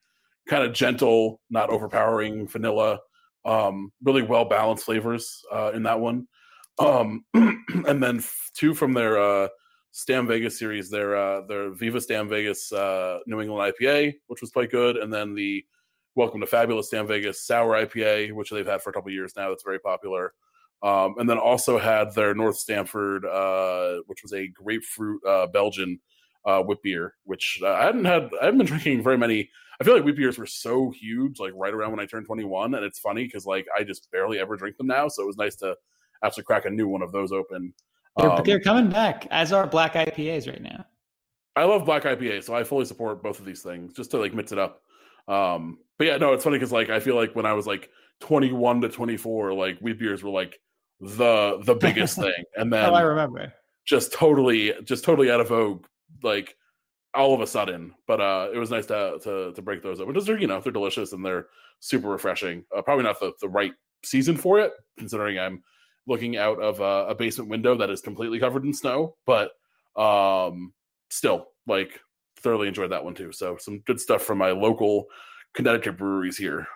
[0.48, 3.00] kind of gentle, not overpowering vanilla.
[3.48, 6.28] Um, really well balanced flavors uh, in that one.
[6.78, 8.22] Um, and then
[8.54, 9.48] two from their uh,
[9.92, 14.50] Stam Vegas series, their uh, their Viva Stam Vegas uh, New England IPA, which was
[14.50, 15.64] quite good, and then the
[16.14, 19.50] Welcome to Fabulous Stam Vegas Sour IPA, which they've had for a couple years now.
[19.50, 20.32] That's very popular.
[20.82, 26.00] Um, and then also had their North Stamford, uh, which was a grapefruit uh, Belgian
[26.48, 28.30] uh, wheat beer, which uh, I hadn't had.
[28.40, 29.50] I haven't been drinking very many.
[29.80, 32.74] I feel like wheat beers were so huge, like right around when I turned 21,
[32.74, 35.08] and it's funny because like I just barely ever drink them now.
[35.08, 35.76] So it was nice to
[36.24, 37.72] actually crack a new one of those open.
[38.16, 40.84] They're, um, they're coming back as are black IPAs right now.
[41.54, 44.32] I love black IPA, so I fully support both of these things just to like
[44.32, 44.82] mix it up.
[45.28, 47.90] Um, but yeah, no, it's funny because like I feel like when I was like
[48.20, 50.58] 21 to 24, like wheat beers were like
[51.00, 53.52] the the biggest thing, and then oh, I remember
[53.84, 55.84] just totally just totally out of vogue,
[56.22, 56.56] like
[57.14, 57.94] all of a sudden.
[58.06, 60.60] But uh, it was nice to to to break those up because they're you know
[60.60, 61.46] they're delicious and they're
[61.80, 62.64] super refreshing.
[62.76, 63.72] Uh, probably not the the right
[64.04, 65.62] season for it, considering I'm
[66.06, 69.50] looking out of a, a basement window that is completely covered in snow, but
[69.96, 70.72] um,
[71.10, 72.00] still like
[72.40, 73.32] thoroughly enjoyed that one too.
[73.32, 75.06] So some good stuff from my local
[75.54, 76.66] Connecticut breweries here.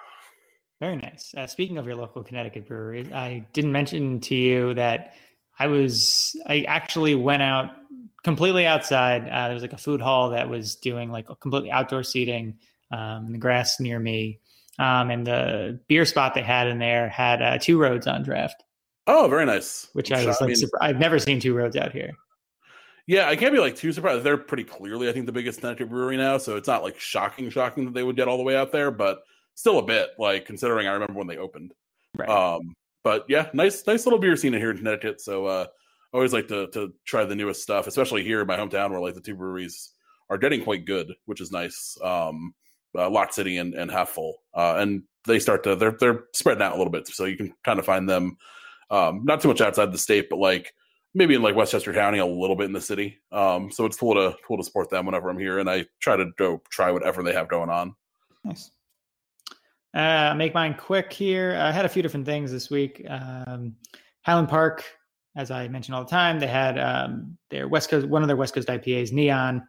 [0.81, 1.33] Very nice.
[1.37, 5.15] Uh, speaking of your local Connecticut brewery, I didn't mention to you that
[5.59, 7.71] I was I actually went out
[8.25, 9.29] completely outside.
[9.29, 12.59] Uh, there was like a food hall that was doing like completely outdoor seating
[12.91, 14.39] um, in the grass near me.
[14.79, 18.65] Um, and the beer spot they had in there had uh, two roads on draft.
[19.07, 19.89] Oh, very nice.
[19.93, 22.13] Which I was I like, mean, I've never seen two roads out here.
[23.07, 24.23] Yeah, I can't be like too surprised.
[24.23, 26.39] They're pretty clearly, I think, the biggest Connecticut brewery now.
[26.39, 28.91] So it's not like shocking, shocking that they would get all the way out there,
[28.91, 31.75] but still a bit like considering I remember when they opened.
[32.17, 32.29] Right.
[32.29, 35.21] Um, but yeah, nice, nice little beer scene here in Connecticut.
[35.21, 35.67] So uh,
[36.13, 39.15] always like to to try the newest stuff, especially here in my hometown where like
[39.15, 39.93] the two breweries
[40.31, 41.97] are getting quite good, which is nice.
[42.03, 42.55] Um,
[42.97, 46.63] uh, Lock City and, and Half Full, uh, and they start to they're they're spreading
[46.63, 48.37] out a little bit, so you can kind of find them
[48.91, 50.75] um, not too much outside the state, but like
[51.15, 53.19] maybe in like Westchester County, a little bit in the city.
[53.31, 56.17] Um, so it's cool to cool to support them whenever I'm here, and I try
[56.17, 57.95] to go try whatever they have going on.
[58.45, 58.71] Nice.
[59.95, 61.57] Uh, make mine quick here.
[61.59, 63.05] I had a few different things this week.
[63.09, 63.77] Um,
[64.23, 64.85] Highland Park
[65.37, 68.37] as I mentioned all the time, they had um, their West Coast, one of their
[68.37, 69.63] West Coast IPAs, Neon,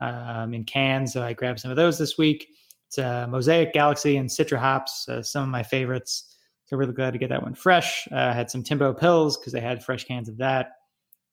[0.00, 1.12] um, in cans.
[1.12, 2.46] So I grabbed some of those this week.
[2.88, 6.36] It's uh, Mosaic, Galaxy, and Citra hops, uh, some of my favorites.
[6.66, 8.06] So really glad to get that one fresh.
[8.12, 10.72] Uh, had some Timbo Pils because they had fresh cans of that.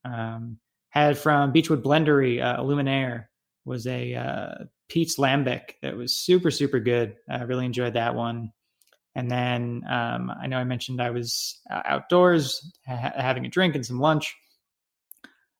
[0.04, 0.58] Um,
[0.90, 3.26] had from Beachwood Blendery, uh, Illuminaire
[3.64, 7.16] was a uh, Pete's Lambic that was super, super good.
[7.28, 8.52] I really enjoyed that one.
[9.16, 13.74] And then um, I know I mentioned I was uh, outdoors ha- having a drink
[13.74, 14.36] and some lunch.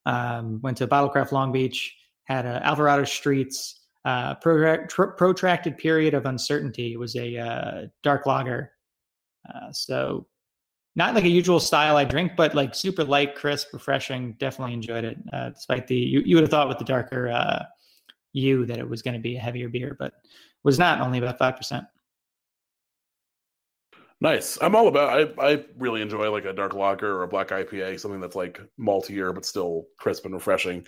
[0.04, 6.92] Um, went to Bottlecraft Long Beach, had a Alvarado Streets uh, protracted period of uncertainty.
[6.92, 8.72] It was a uh, dark lager.
[9.48, 10.26] Uh, so
[10.94, 14.34] not like a usual style I drink, but like super light, crisp, refreshing.
[14.38, 15.16] Definitely enjoyed it.
[15.32, 17.64] Uh, despite the you, you would have thought with the darker uh,
[18.34, 20.12] you that it was going to be a heavier beer, but
[20.62, 21.00] was not.
[21.00, 21.86] Only about five percent.
[24.20, 24.58] Nice.
[24.62, 25.36] I'm all about.
[25.40, 28.60] I I really enjoy like a dark lager or a black IPA, something that's like
[28.78, 30.86] maltier but still crisp and refreshing.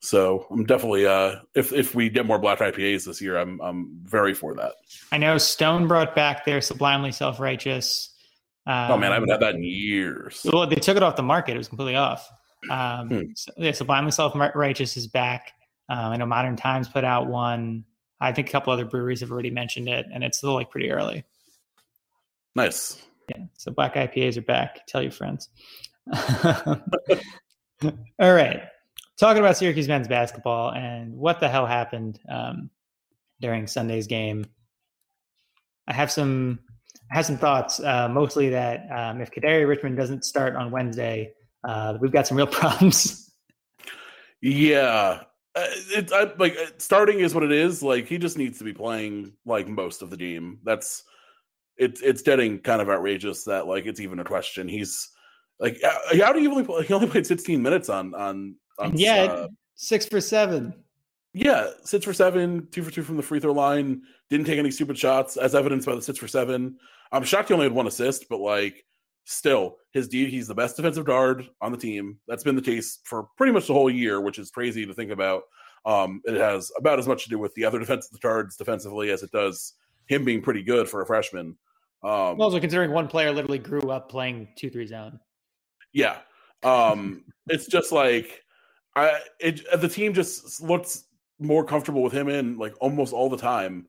[0.00, 3.98] So I'm definitely uh if if we get more black IPAs this year, I'm I'm
[4.04, 4.74] very for that.
[5.10, 8.14] I know Stone brought back their sublimely self righteous.
[8.66, 10.42] Um, oh man, I haven't had that in years.
[10.44, 12.28] Well, they took it off the market; it was completely off.
[12.70, 13.22] Um, hmm.
[13.34, 15.52] so, yeah, sublimely self righteous is back.
[15.88, 17.84] Um, I know Modern Times put out one.
[18.20, 20.90] I think a couple other breweries have already mentioned it, and it's still like pretty
[20.90, 21.24] early.
[22.54, 23.02] Nice.
[23.28, 23.44] Yeah.
[23.54, 24.86] So black IPAs are back.
[24.86, 25.48] Tell your friends.
[26.14, 26.74] All
[28.20, 28.62] right.
[29.18, 32.70] Talking about Syracuse men's basketball and what the hell happened um,
[33.40, 34.46] during Sunday's game.
[35.86, 36.60] I have some
[37.10, 37.80] I have some thoughts.
[37.80, 41.32] Uh, mostly that um, if Kadary Richmond doesn't start on Wednesday,
[41.64, 43.32] uh, we've got some real problems.
[44.40, 45.22] Yeah,
[45.54, 47.82] uh, it, I, like uh, starting is what it is.
[47.82, 50.60] Like he just needs to be playing like most of the game.
[50.64, 51.02] That's
[51.78, 54.68] it's it's getting kind of outrageous that like it's even a question.
[54.68, 55.10] He's
[55.60, 55.80] like,
[56.20, 56.84] how do you only play?
[56.84, 60.74] He only played 16 minutes on on, on yeah, uh, six for seven.
[61.34, 64.02] Yeah, six for seven, two for two from the free throw line.
[64.28, 66.76] Didn't take any stupid shots, as evidenced by the six for seven.
[67.12, 68.84] I'm shocked he only had one assist, but like,
[69.24, 72.18] still, his D, he's the best defensive guard on the team.
[72.26, 75.10] That's been the case for pretty much the whole year, which is crazy to think
[75.10, 75.42] about.
[75.86, 79.22] Um, it has about as much to do with the other defensive guards defensively as
[79.22, 79.74] it does
[80.08, 81.56] him being pretty good for a freshman.
[82.02, 85.18] Um, also, considering one player literally grew up playing two three zone.
[85.92, 86.18] Yeah,
[86.62, 88.42] um, it's just like
[88.94, 91.04] I it, the team just looks
[91.38, 93.86] more comfortable with him in like almost all the time.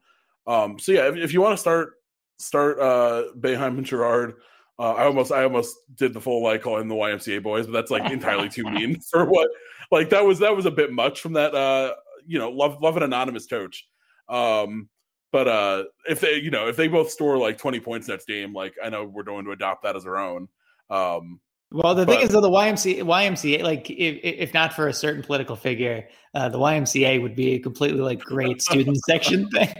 [0.47, 1.93] Um, so yeah, if, if you want to start
[2.37, 4.35] start uh Boeheim and Girard,
[4.79, 7.91] uh, I almost I almost did the full like calling the YMCA boys, but that's
[7.91, 9.49] like entirely too mean for what
[9.91, 11.93] like that was that was a bit much from that uh
[12.25, 13.87] you know love love an anonymous coach.
[14.27, 14.89] Um,
[15.31, 18.53] but uh, if they, you know, if they both store like 20 points next game,
[18.53, 20.47] like I know we're going to adopt that as our own.
[20.89, 21.39] Um,
[21.71, 24.93] well, the but, thing is, though, the YMCA, YMCA, like if, if not for a
[24.93, 29.73] certain political figure, uh, the YMCA would be a completely like great student section thing.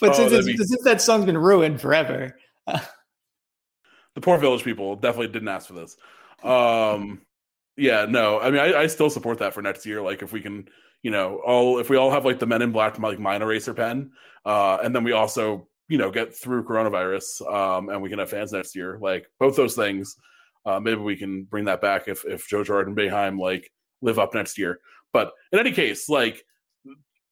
[0.00, 0.56] But oh, since, be...
[0.56, 2.78] since that song's been ruined forever, uh,
[4.14, 5.96] the poor village people definitely didn't ask for this.
[6.42, 7.20] Um,
[7.76, 10.00] yeah, no, I mean, I, I still support that for next year.
[10.00, 10.68] Like, if we can
[11.02, 13.74] you know, all if we all have like the Men in Black like mind eraser
[13.74, 14.12] pen,
[14.44, 18.30] uh, and then we also you know get through coronavirus, um, and we can have
[18.30, 18.98] fans next year.
[19.00, 20.16] Like both those things,
[20.66, 23.72] uh, maybe we can bring that back if if Joe Girard and Boeheim like
[24.02, 24.80] live up next year.
[25.12, 26.44] But in any case, like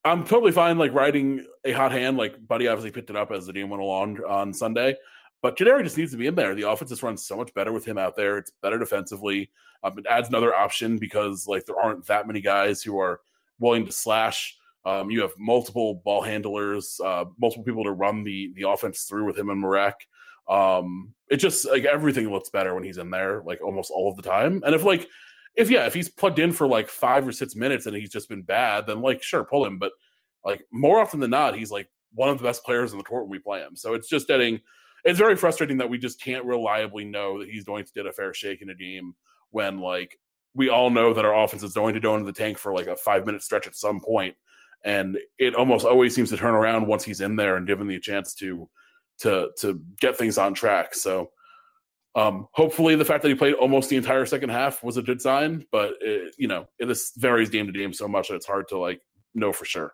[0.05, 2.17] I'm totally fine like riding a hot hand.
[2.17, 4.97] Like Buddy obviously picked it up as the game went along on Sunday.
[5.43, 6.55] But Kadary just needs to be in there.
[6.55, 8.39] The offense just runs so much better with him out there.
[8.39, 9.51] It's better defensively.
[9.83, 13.21] Um, it adds another option because like there aren't that many guys who are
[13.59, 14.57] willing to slash.
[14.85, 19.25] Um, you have multiple ball handlers, uh, multiple people to run the the offense through
[19.25, 20.07] with him and Marek.
[20.49, 24.17] Um, it just like everything looks better when he's in there, like almost all of
[24.17, 24.63] the time.
[24.65, 25.09] And if like
[25.57, 28.29] if yeah, if he's plugged in for like five or six minutes and he's just
[28.29, 29.79] been bad, then like sure, pull him.
[29.79, 29.93] But
[30.45, 33.25] like more often than not, he's like one of the best players in the court
[33.25, 33.75] when we play him.
[33.75, 34.61] So it's just getting
[35.05, 38.13] it's very frustrating that we just can't reliably know that he's going to get a
[38.13, 39.15] fair shake in a game
[39.51, 40.19] when like
[40.57, 42.87] we all know that our offense is going to go into the tank for like
[42.87, 44.35] a five minute stretch at some point
[44.85, 48.01] and it almost always seems to turn around once he's in there and given the
[48.01, 48.69] chance to
[49.19, 51.31] to to get things on track so
[52.15, 55.21] um, hopefully the fact that he played almost the entire second half was a good
[55.21, 58.67] sign but it, you know this varies game to game so much that it's hard
[58.69, 59.01] to like
[59.35, 59.93] know for sure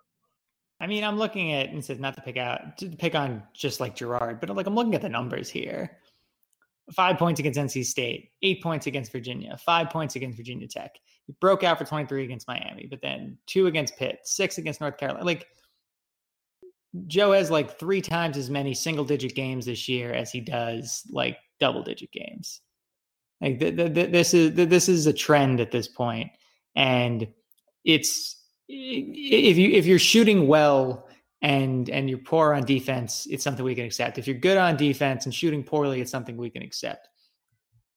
[0.81, 3.79] I mean, I'm looking at and says not to pick out to pick on just
[3.79, 5.97] like Girard, but like I'm looking at the numbers here.
[6.95, 10.93] Five points against NC State, eight points against Virginia, five points against Virginia Tech.
[11.27, 14.97] He broke out for 23 against Miami, but then two against Pitt, six against North
[14.97, 15.25] Carolina.
[15.25, 15.47] Like
[17.07, 21.03] Joe has like three times as many single digit games this year as he does
[21.11, 22.61] like double digit games.
[23.41, 26.31] Like th- th- th- this is this is a trend at this point,
[26.77, 27.27] and
[27.85, 28.37] it's
[28.69, 31.09] if you if you're shooting well
[31.43, 34.17] and and you're poor on defense, it's something we can accept.
[34.17, 37.09] If you're good on defense and shooting poorly, it's something we can accept.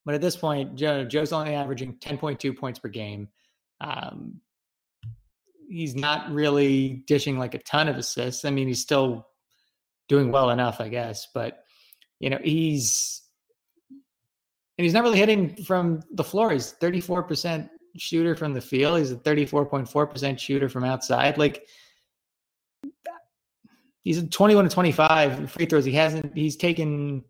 [0.04, 3.28] But at this point, Joe, Joe's only averaging 10.2 points per game.
[3.82, 4.39] Um,
[5.68, 8.46] he's not really dishing like a ton of assists.
[8.46, 9.28] I mean, he's still
[10.08, 11.28] doing well enough, I guess.
[11.34, 11.64] But
[12.20, 13.22] you know, he's
[14.78, 16.52] and he's not really hitting from the floor.
[16.52, 19.00] He's 34% shooter from the field.
[19.00, 21.38] He's a 34.4% shooter from outside.
[21.38, 21.68] Like
[24.06, 25.84] he's 21 to 25 free throws.
[25.84, 27.26] He hasn't he's taken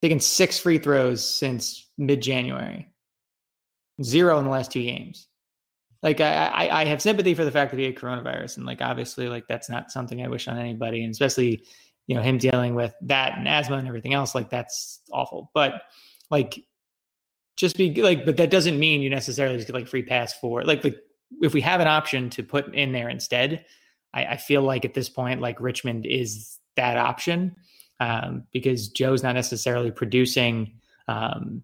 [0.00, 2.86] taken six free throws since mid-January.
[4.00, 5.26] Zero in the last two games.
[6.04, 8.80] Like I, I, I have sympathy for the fact that he had coronavirus, and like
[8.80, 11.64] obviously, like that's not something I wish on anybody, and especially,
[12.06, 14.36] you know, him dealing with that and asthma and everything else.
[14.36, 15.50] Like that's awful.
[15.54, 15.82] But
[16.30, 16.64] like
[17.56, 20.62] just be like, but that doesn't mean you necessarily just get like free pass for
[20.62, 20.96] like the
[21.42, 23.64] if we have an option to put in there instead.
[24.14, 27.56] I, I feel like at this point, like Richmond is that option
[28.00, 31.62] um, because Joe's not necessarily producing um,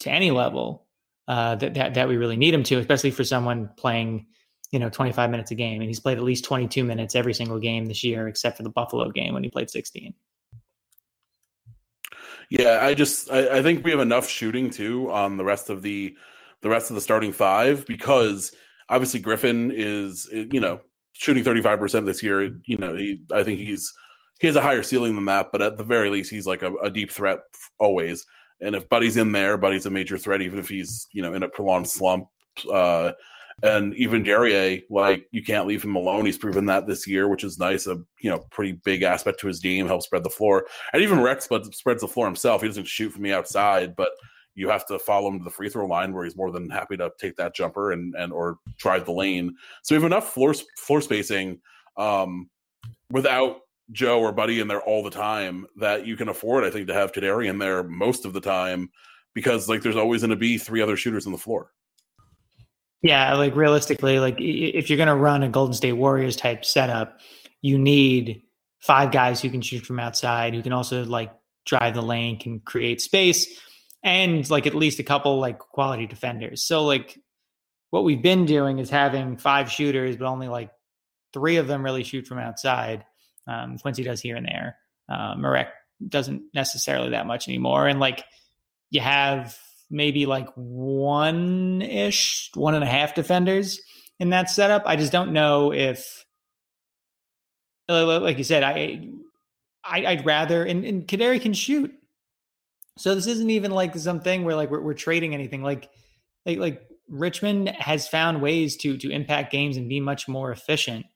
[0.00, 0.86] to any level
[1.28, 4.26] uh, that, that that we really need him to, especially for someone playing
[4.72, 7.58] you know 25 minutes a game, and he's played at least 22 minutes every single
[7.58, 10.14] game this year, except for the Buffalo game when he played 16.
[12.50, 15.82] Yeah, I just I, I, think we have enough shooting too on the rest of
[15.82, 16.16] the
[16.62, 18.52] the rest of the starting five because
[18.88, 20.80] obviously Griffin is you know
[21.12, 22.58] shooting 35% this year.
[22.66, 23.92] You know, he I think he's
[24.40, 26.72] he has a higher ceiling than that, but at the very least he's like a,
[26.76, 27.40] a deep threat
[27.78, 28.24] always.
[28.60, 31.42] And if Buddy's in there, Buddy's a major threat, even if he's you know in
[31.42, 32.26] a prolonged slump.
[32.70, 33.12] Uh,
[33.62, 36.24] and even Guerrier, like you can't leave him alone.
[36.24, 37.86] He's proven that this year, which is nice.
[37.86, 40.66] A you know pretty big aspect to his game, helps spread the floor.
[40.92, 42.62] And even Rex spreads the floor himself.
[42.62, 44.10] He doesn't shoot from the outside, but
[44.54, 46.96] you have to follow him to the free throw line where he's more than happy
[46.96, 49.54] to take that jumper and and or drive the lane.
[49.82, 51.60] So we have enough floor floor spacing
[51.96, 52.50] um,
[53.10, 53.60] without
[53.92, 56.94] Joe or Buddy in there all the time that you can afford, I think, to
[56.94, 58.90] have Kadary in there most of the time
[59.34, 61.72] because like there's always going to be three other shooters on the floor.
[63.02, 67.20] Yeah, like realistically, like if you're going to run a Golden State Warriors type setup,
[67.62, 68.42] you need
[68.80, 71.32] five guys who can shoot from outside, who can also like
[71.64, 73.46] drive the lane, can create space,
[74.02, 76.62] and like at least a couple like quality defenders.
[76.62, 77.18] So like
[77.90, 80.70] what we've been doing is having five shooters, but only like
[81.32, 83.04] three of them really shoot from outside.
[83.46, 84.76] Um, Quincy does here and there.
[85.08, 85.68] Uh, Marek
[86.06, 88.24] doesn't necessarily that much anymore, and like
[88.90, 89.58] you have
[89.90, 93.80] maybe like one ish, one and a half defenders
[94.20, 94.84] in that setup.
[94.86, 96.24] I just don't know if,
[97.88, 99.08] like you said, I,
[99.84, 101.92] I would rather and, and Kadary can shoot.
[102.98, 105.62] So this isn't even like something where like we're, we're trading anything.
[105.62, 105.88] Like,
[106.44, 111.06] like like Richmond has found ways to to impact games and be much more efficient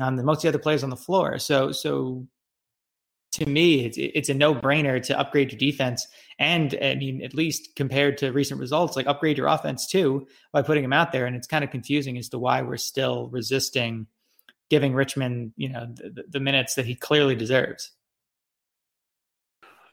[0.00, 1.38] um, than most of the other players on the floor.
[1.38, 2.26] So so
[3.32, 6.06] to me, it's it's a no brainer to upgrade your defense,
[6.38, 10.62] and I mean, at least compared to recent results, like upgrade your offense too by
[10.62, 11.26] putting him out there.
[11.26, 14.08] And it's kind of confusing as to why we're still resisting
[14.70, 17.90] giving Richmond, you know, the, the minutes that he clearly deserves.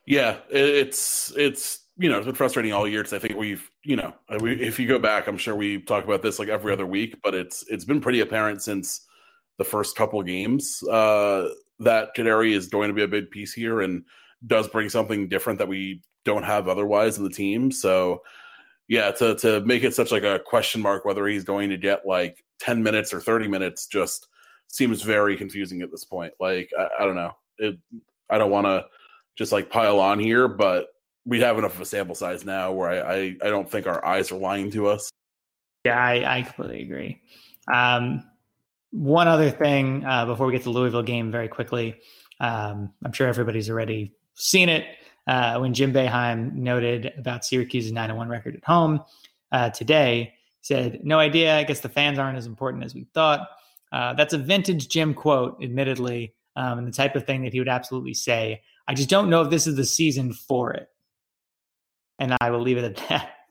[0.07, 3.97] Yeah, it's it's you know it's been frustrating all year because I think we've you
[3.97, 6.85] know we, if you go back, I'm sure we talk about this like every other
[6.85, 9.01] week, but it's it's been pretty apparent since
[9.57, 11.49] the first couple games uh,
[11.79, 14.03] that Kadary is going to be a big piece here and
[14.45, 17.69] does bring something different that we don't have otherwise in the team.
[17.69, 18.21] So
[18.87, 22.07] yeah, to to make it such like a question mark whether he's going to get
[22.07, 24.27] like 10 minutes or 30 minutes just
[24.69, 26.31] seems very confusing at this point.
[26.39, 27.31] Like I, I don't know.
[27.57, 27.77] It
[28.29, 28.85] I don't want to
[29.37, 30.87] just like pile on here, but
[31.25, 34.03] we have enough of a sample size now where I, I, I don't think our
[34.05, 35.09] eyes are lying to us.
[35.85, 37.21] Yeah, I, I completely agree.
[37.71, 38.23] Um,
[38.91, 41.99] one other thing uh, before we get to Louisville game, very quickly.
[42.39, 44.85] Um, I'm sure everybody's already seen it.
[45.27, 49.03] Uh, when Jim Boeheim noted about Syracuse's 9 1 record at home
[49.51, 51.57] uh, today, said, No idea.
[51.57, 53.47] I guess the fans aren't as important as we thought.
[53.91, 57.59] Uh, that's a vintage Jim quote, admittedly, um, and the type of thing that he
[57.59, 58.61] would absolutely say.
[58.87, 60.87] I just don't know if this is the season for it.
[62.19, 63.33] And I will leave it at that.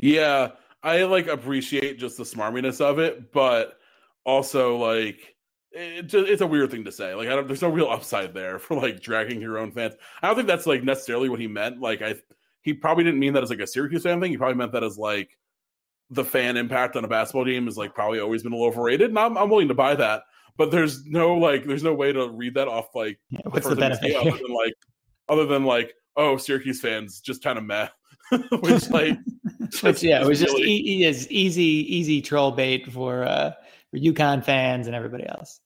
[0.00, 0.52] Yeah,
[0.82, 3.78] I like appreciate just the smarminess of it, but
[4.24, 5.34] also like
[5.72, 7.14] it's a weird thing to say.
[7.14, 9.94] Like I don't, there's no real upside there for like dragging your own fans.
[10.22, 11.80] I don't think that's like necessarily what he meant.
[11.80, 12.14] Like I,
[12.62, 14.30] he probably didn't mean that as like a Syracuse fan thing.
[14.30, 15.36] He probably meant that as like
[16.10, 19.10] the fan impact on a basketball team has like probably always been a little overrated,
[19.10, 20.22] and I'm I'm willing to buy that.
[20.58, 23.76] But there's no like there's no way to read that off like yeah, what's the
[23.76, 24.74] benefit other than like
[25.28, 27.88] other than like oh Syracuse fans just kind of meh,
[28.60, 29.16] which like
[29.82, 33.52] which yeah it was just e- is easy easy troll bait for uh
[33.90, 35.60] for UConn fans and everybody else.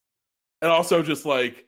[0.60, 1.66] And also just like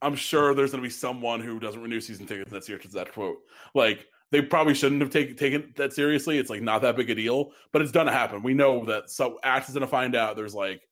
[0.00, 3.12] I'm sure there's going to be someone who doesn't renew season tickets here to that
[3.12, 3.36] quote.
[3.74, 6.38] Like they probably shouldn't have take, taken that seriously.
[6.38, 8.42] It's like not that big a deal, but it's gonna happen.
[8.42, 10.82] We know that so Axe is gonna find out there's like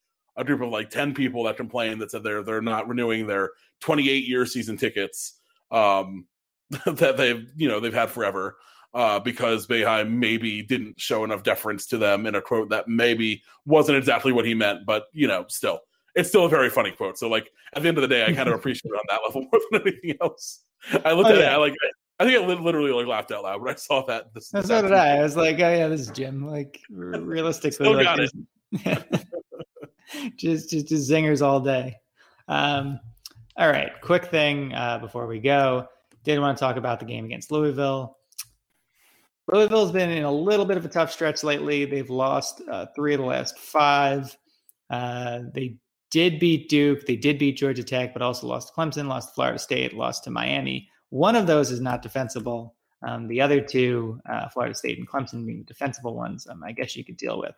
[0.40, 3.50] a group of like 10 people that complained that said they're they're not renewing their
[3.80, 6.26] 28 year season tickets um
[6.86, 8.56] that they've you know they've had forever
[8.94, 13.42] uh because Boeheim maybe didn't show enough deference to them in a quote that maybe
[13.66, 15.80] wasn't exactly what he meant, but you know, still
[16.14, 17.18] it's still a very funny quote.
[17.18, 19.20] So like at the end of the day, I kind of appreciate it on that
[19.24, 20.64] level more than anything else.
[21.04, 21.50] I looked oh, at yeah.
[21.50, 21.74] it, I like
[22.18, 24.34] I think I literally like laughed out loud when I saw that.
[24.34, 25.18] This, so did I.
[25.18, 26.46] I was like, oh yeah, this is Jim.
[26.46, 29.26] Like realistically, Still like, got it.
[30.36, 31.96] just, just just zingers all day.
[32.48, 32.98] Um,
[33.56, 35.86] all right, quick thing uh, before we go.
[36.24, 38.16] Did want to talk about the game against Louisville.
[39.52, 41.84] Louisville's been in a little bit of a tough stretch lately.
[41.84, 44.36] They've lost uh, three of the last five.
[44.90, 45.76] Uh, they
[46.10, 47.06] did beat Duke.
[47.06, 50.24] They did beat Georgia Tech, but also lost to Clemson, lost to Florida State, lost
[50.24, 50.88] to Miami.
[51.08, 52.76] One of those is not defensible.
[53.02, 56.72] Um, the other two, uh, Florida State and Clemson, being the defensible ones, um, I
[56.72, 57.54] guess you could deal with.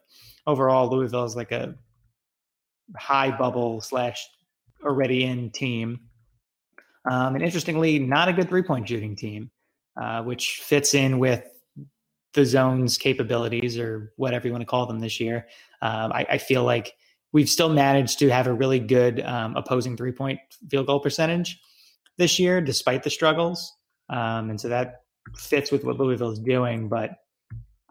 [0.46, 1.74] Overall, Louisville is like a
[2.96, 4.26] high bubble slash
[4.84, 6.00] already in team.
[7.10, 9.50] Um, and interestingly, not a good three point shooting team,
[10.00, 11.44] uh, which fits in with
[12.34, 15.46] the zone's capabilities or whatever you want to call them this year.
[15.82, 16.94] Um, I, I, feel like
[17.32, 20.38] we've still managed to have a really good um, opposing three point
[20.70, 21.60] field goal percentage
[22.18, 23.70] this year, despite the struggles.
[24.08, 25.02] Um, and so that
[25.36, 26.88] fits with what Louisville is doing.
[26.88, 27.10] But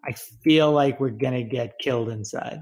[0.03, 2.59] I feel like we're going to get killed inside.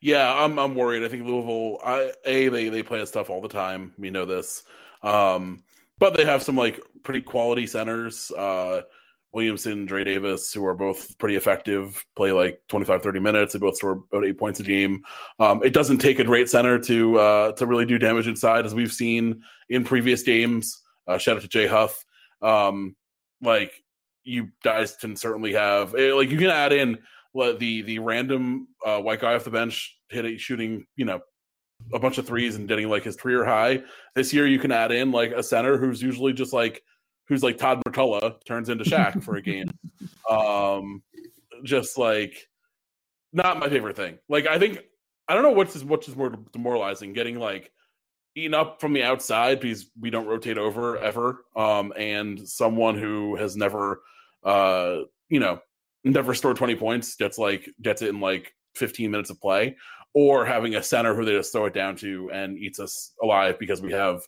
[0.00, 1.04] Yeah, I'm I'm worried.
[1.04, 3.92] I think Louisville, I, a they they play us tough all the time.
[3.98, 4.62] We know this,
[5.02, 5.62] um,
[5.98, 8.30] but they have some like pretty quality centers.
[8.30, 8.82] Uh,
[9.32, 13.52] Williamson, Dre Davis, who are both pretty effective, play like 25, 30 minutes.
[13.52, 15.04] They both score about eight points a game.
[15.38, 18.74] Um, it doesn't take a great center to uh, to really do damage inside, as
[18.74, 20.80] we've seen in previous games.
[21.06, 22.04] Uh, shout out to Jay Huff.
[22.42, 22.96] Um,
[23.42, 23.72] like
[24.24, 26.98] you guys can certainly have eh, like you can add in
[27.34, 31.20] the the random uh, white guy off the bench hitting shooting you know
[31.92, 33.82] a bunch of threes and getting like his career high.
[34.14, 36.82] This year you can add in like a center who's usually just like
[37.28, 39.68] who's like Todd McCullough turns into Shaq for a game.
[40.30, 41.02] Um,
[41.64, 42.48] just like
[43.32, 44.18] not my favorite thing.
[44.28, 44.78] Like I think
[45.26, 47.72] I don't know what's what's more demoralizing, getting like
[48.36, 53.36] eaten up from the outside because we don't rotate over ever, um, and someone who
[53.36, 54.02] has never,
[54.44, 55.60] uh, you know,
[56.04, 59.76] never scored twenty points gets like gets it in like fifteen minutes of play,
[60.14, 63.58] or having a center who they just throw it down to and eats us alive
[63.58, 64.22] because we have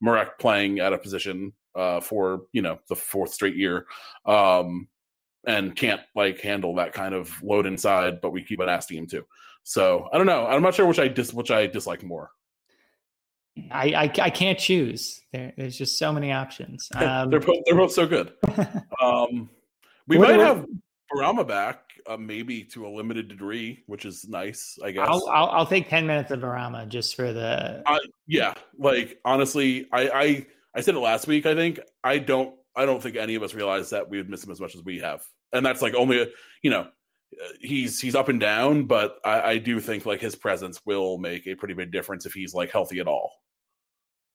[0.00, 3.86] Marek playing at a position uh, for you know the fourth straight year,
[4.26, 4.88] um,
[5.46, 8.20] and can't like handle that kind of load inside.
[8.20, 9.24] But we keep on asking him to.
[9.62, 10.46] So I don't know.
[10.46, 12.30] I'm not sure which I dis which I dislike more.
[13.70, 15.20] I I, I can't choose.
[15.32, 16.88] There, there's just so many options.
[16.96, 18.32] Um, they're both they're both so good.
[19.02, 19.48] um,
[20.06, 20.64] we might have
[21.12, 24.78] Bourama back, uh, maybe to a limited degree, which is nice.
[24.84, 27.82] I guess I'll I'll, I'll take ten minutes of Bourama just for the.
[27.86, 31.46] Uh, yeah, like honestly, I I I said it last week.
[31.46, 32.54] I think I don't.
[32.76, 34.84] I don't think any of us realize that we would miss him as much as
[34.84, 36.26] we have, and that's like only a,
[36.62, 36.88] you know
[37.60, 41.46] he's he's up and down, but I, I do think like his presence will make
[41.46, 43.32] a pretty big difference if he's like healthy at all.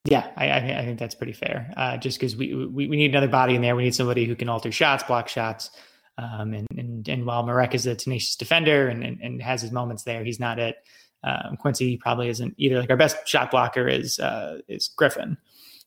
[0.05, 1.73] Yeah, I, I think that's pretty fair.
[1.77, 4.35] Uh, just because we, we we need another body in there, we need somebody who
[4.35, 5.71] can alter shots, block shots,
[6.17, 9.71] um, and and and while Marek is a tenacious defender and, and, and has his
[9.71, 10.77] moments there, he's not it.
[11.23, 12.79] Um, Quincy probably isn't either.
[12.79, 15.37] Like our best shot blocker is uh, is Griffin,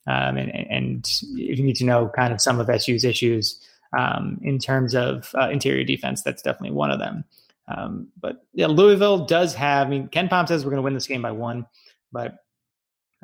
[0.07, 3.61] um, and, and if you need to know kind of some of SU's issues
[3.97, 7.24] um, in terms of uh, interior defense, that's definitely one of them.
[7.68, 9.87] Um, but yeah, Louisville does have.
[9.87, 11.66] I mean, KenPom says we're going to win this game by one,
[12.12, 12.37] but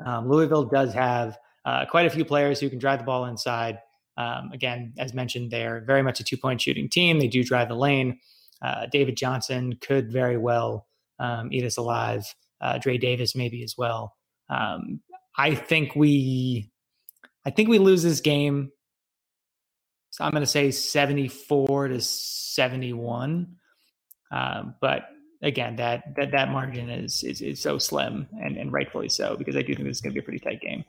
[0.05, 3.79] um, Louisville does have uh, quite a few players who can drive the ball inside.
[4.17, 7.19] Um, again, as mentioned, they're very much a two point shooting team.
[7.19, 8.19] They do drive the lane.
[8.61, 10.87] Uh, David Johnson could very well
[11.19, 12.23] um, eat us alive.
[12.61, 14.15] Uh, Dre Davis maybe as well.
[14.49, 15.01] Um,
[15.37, 16.71] I think we,
[17.45, 18.71] I think we lose this game.
[20.11, 23.55] So I'm going to say 74 to 71.
[24.31, 25.09] Um, but
[25.43, 29.55] again, that that that margin is is, is so slim, and, and rightfully so, because
[29.55, 30.83] I do think this is going to be a pretty tight game.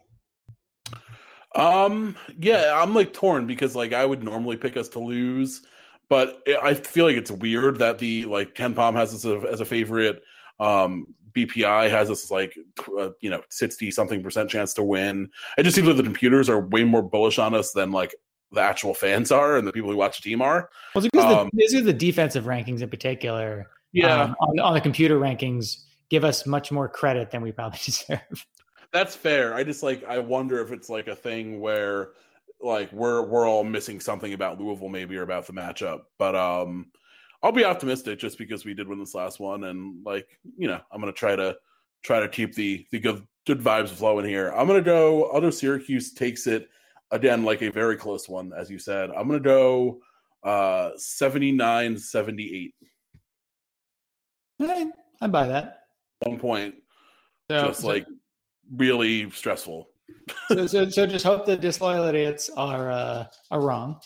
[1.55, 5.63] Um, yeah, I'm like torn because like I would normally pick us to lose,
[6.09, 9.61] but I feel like it's weird that the like KenPom has us as a, as
[9.61, 10.23] a favorite.
[10.61, 12.57] Um, BPI has us like
[12.99, 15.31] uh, you know sixty something percent chance to win.
[15.59, 18.15] It just seems like the computers are way more bullish on us than like
[18.53, 20.71] the actual fans are and the people who watch the team are.
[20.95, 23.69] Well, because um, the, these are the defensive rankings in particular.
[23.93, 27.79] Yeah, um, on, on the computer rankings, give us much more credit than we probably
[27.85, 28.47] deserve.
[28.95, 29.55] That's fair.
[29.55, 32.11] I just like I wonder if it's like a thing where
[32.61, 36.03] like we're we're all missing something about Louisville maybe or about the matchup.
[36.17, 36.93] But um
[37.43, 40.81] I'll be optimistic just because we did win this last one and like, you know,
[40.93, 41.57] I'm gonna try to
[42.05, 44.51] try to keep the the good good vibes flowing here.
[44.51, 46.69] I'm gonna go I'll Syracuse takes it
[47.11, 49.11] again like a very close one, as you said.
[49.11, 49.99] I'm gonna go
[50.45, 52.75] uh 79 78.
[55.21, 55.81] I buy that.
[56.21, 56.77] One point.
[57.51, 58.07] So, just so, like
[58.75, 59.89] really stressful.
[60.49, 64.01] so, so, so just hope the disloyal idiots are uh, are wrong,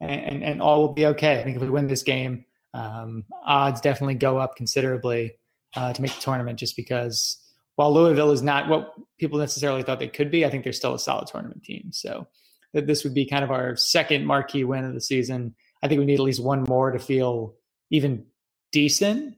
[0.00, 1.40] and, and, and all will be okay.
[1.40, 5.32] I think if we win this game, um, odds definitely go up considerably
[5.74, 6.58] uh, to make the tournament.
[6.58, 7.38] Just because
[7.76, 10.94] while Louisville is not what people necessarily thought they could be, I think they're still
[10.94, 11.88] a solid tournament team.
[11.92, 12.26] So
[12.74, 15.54] that this would be kind of our second marquee win of the season.
[15.82, 17.54] I think we need at least one more to feel
[17.90, 18.24] even
[18.70, 19.36] decent.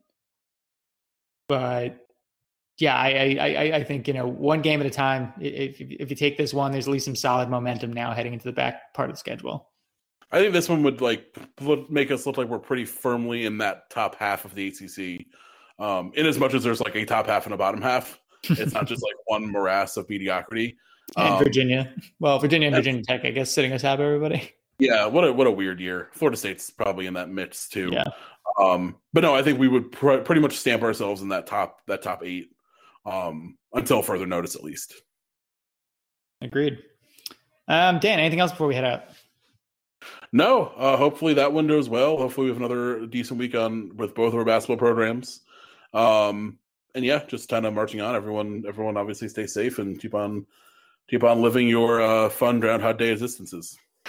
[1.49, 2.04] But
[2.79, 5.33] yeah, I, I, I think you know one game at a time.
[5.41, 8.47] If if you take this one, there's at least some solid momentum now heading into
[8.47, 9.69] the back part of the schedule.
[10.33, 11.37] I think this one would like
[11.89, 15.27] make us look like we're pretty firmly in that top half of the ACC.
[15.79, 18.73] Um, in as much as there's like a top half and a bottom half, it's
[18.73, 20.77] not just like one morass of mediocrity.
[21.17, 24.51] And um, Virginia, well, Virginia and Virginia Tech, I guess, sitting atop everybody.
[24.81, 26.09] Yeah, what a what a weird year.
[26.15, 27.91] Florida State's probably in that mix too.
[27.93, 28.03] Yeah.
[28.59, 31.79] Um, but no, I think we would pr- pretty much stamp ourselves in that top
[31.87, 32.49] that top eight
[33.07, 34.95] um, until further notice, at least.
[36.41, 36.79] Agreed.
[37.69, 39.05] Um, Dan, anything else before we head out?
[40.33, 40.67] No.
[40.77, 42.17] Uh, hopefully that window as well.
[42.17, 45.41] Hopefully we have another decent week on with both of our basketball programs.
[45.93, 46.59] Um,
[46.95, 48.15] and yeah, just kind of marching on.
[48.15, 50.47] Everyone, everyone, obviously stay safe and keep on,
[51.09, 53.79] keep on living your uh, fun Groundhog Day existences.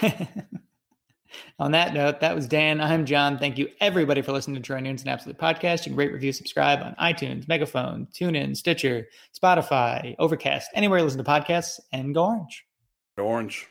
[1.58, 2.80] On that note, that was Dan.
[2.80, 3.38] I'm John.
[3.38, 5.86] Thank you everybody for listening to Troy Nunes Is An Absolute Podcast.
[5.86, 9.08] You can rate, review, subscribe on iTunes, Megaphone, TuneIn, Stitcher,
[9.38, 12.64] Spotify, Overcast, anywhere you listen to podcasts, and go orange.
[13.16, 13.68] Go orange.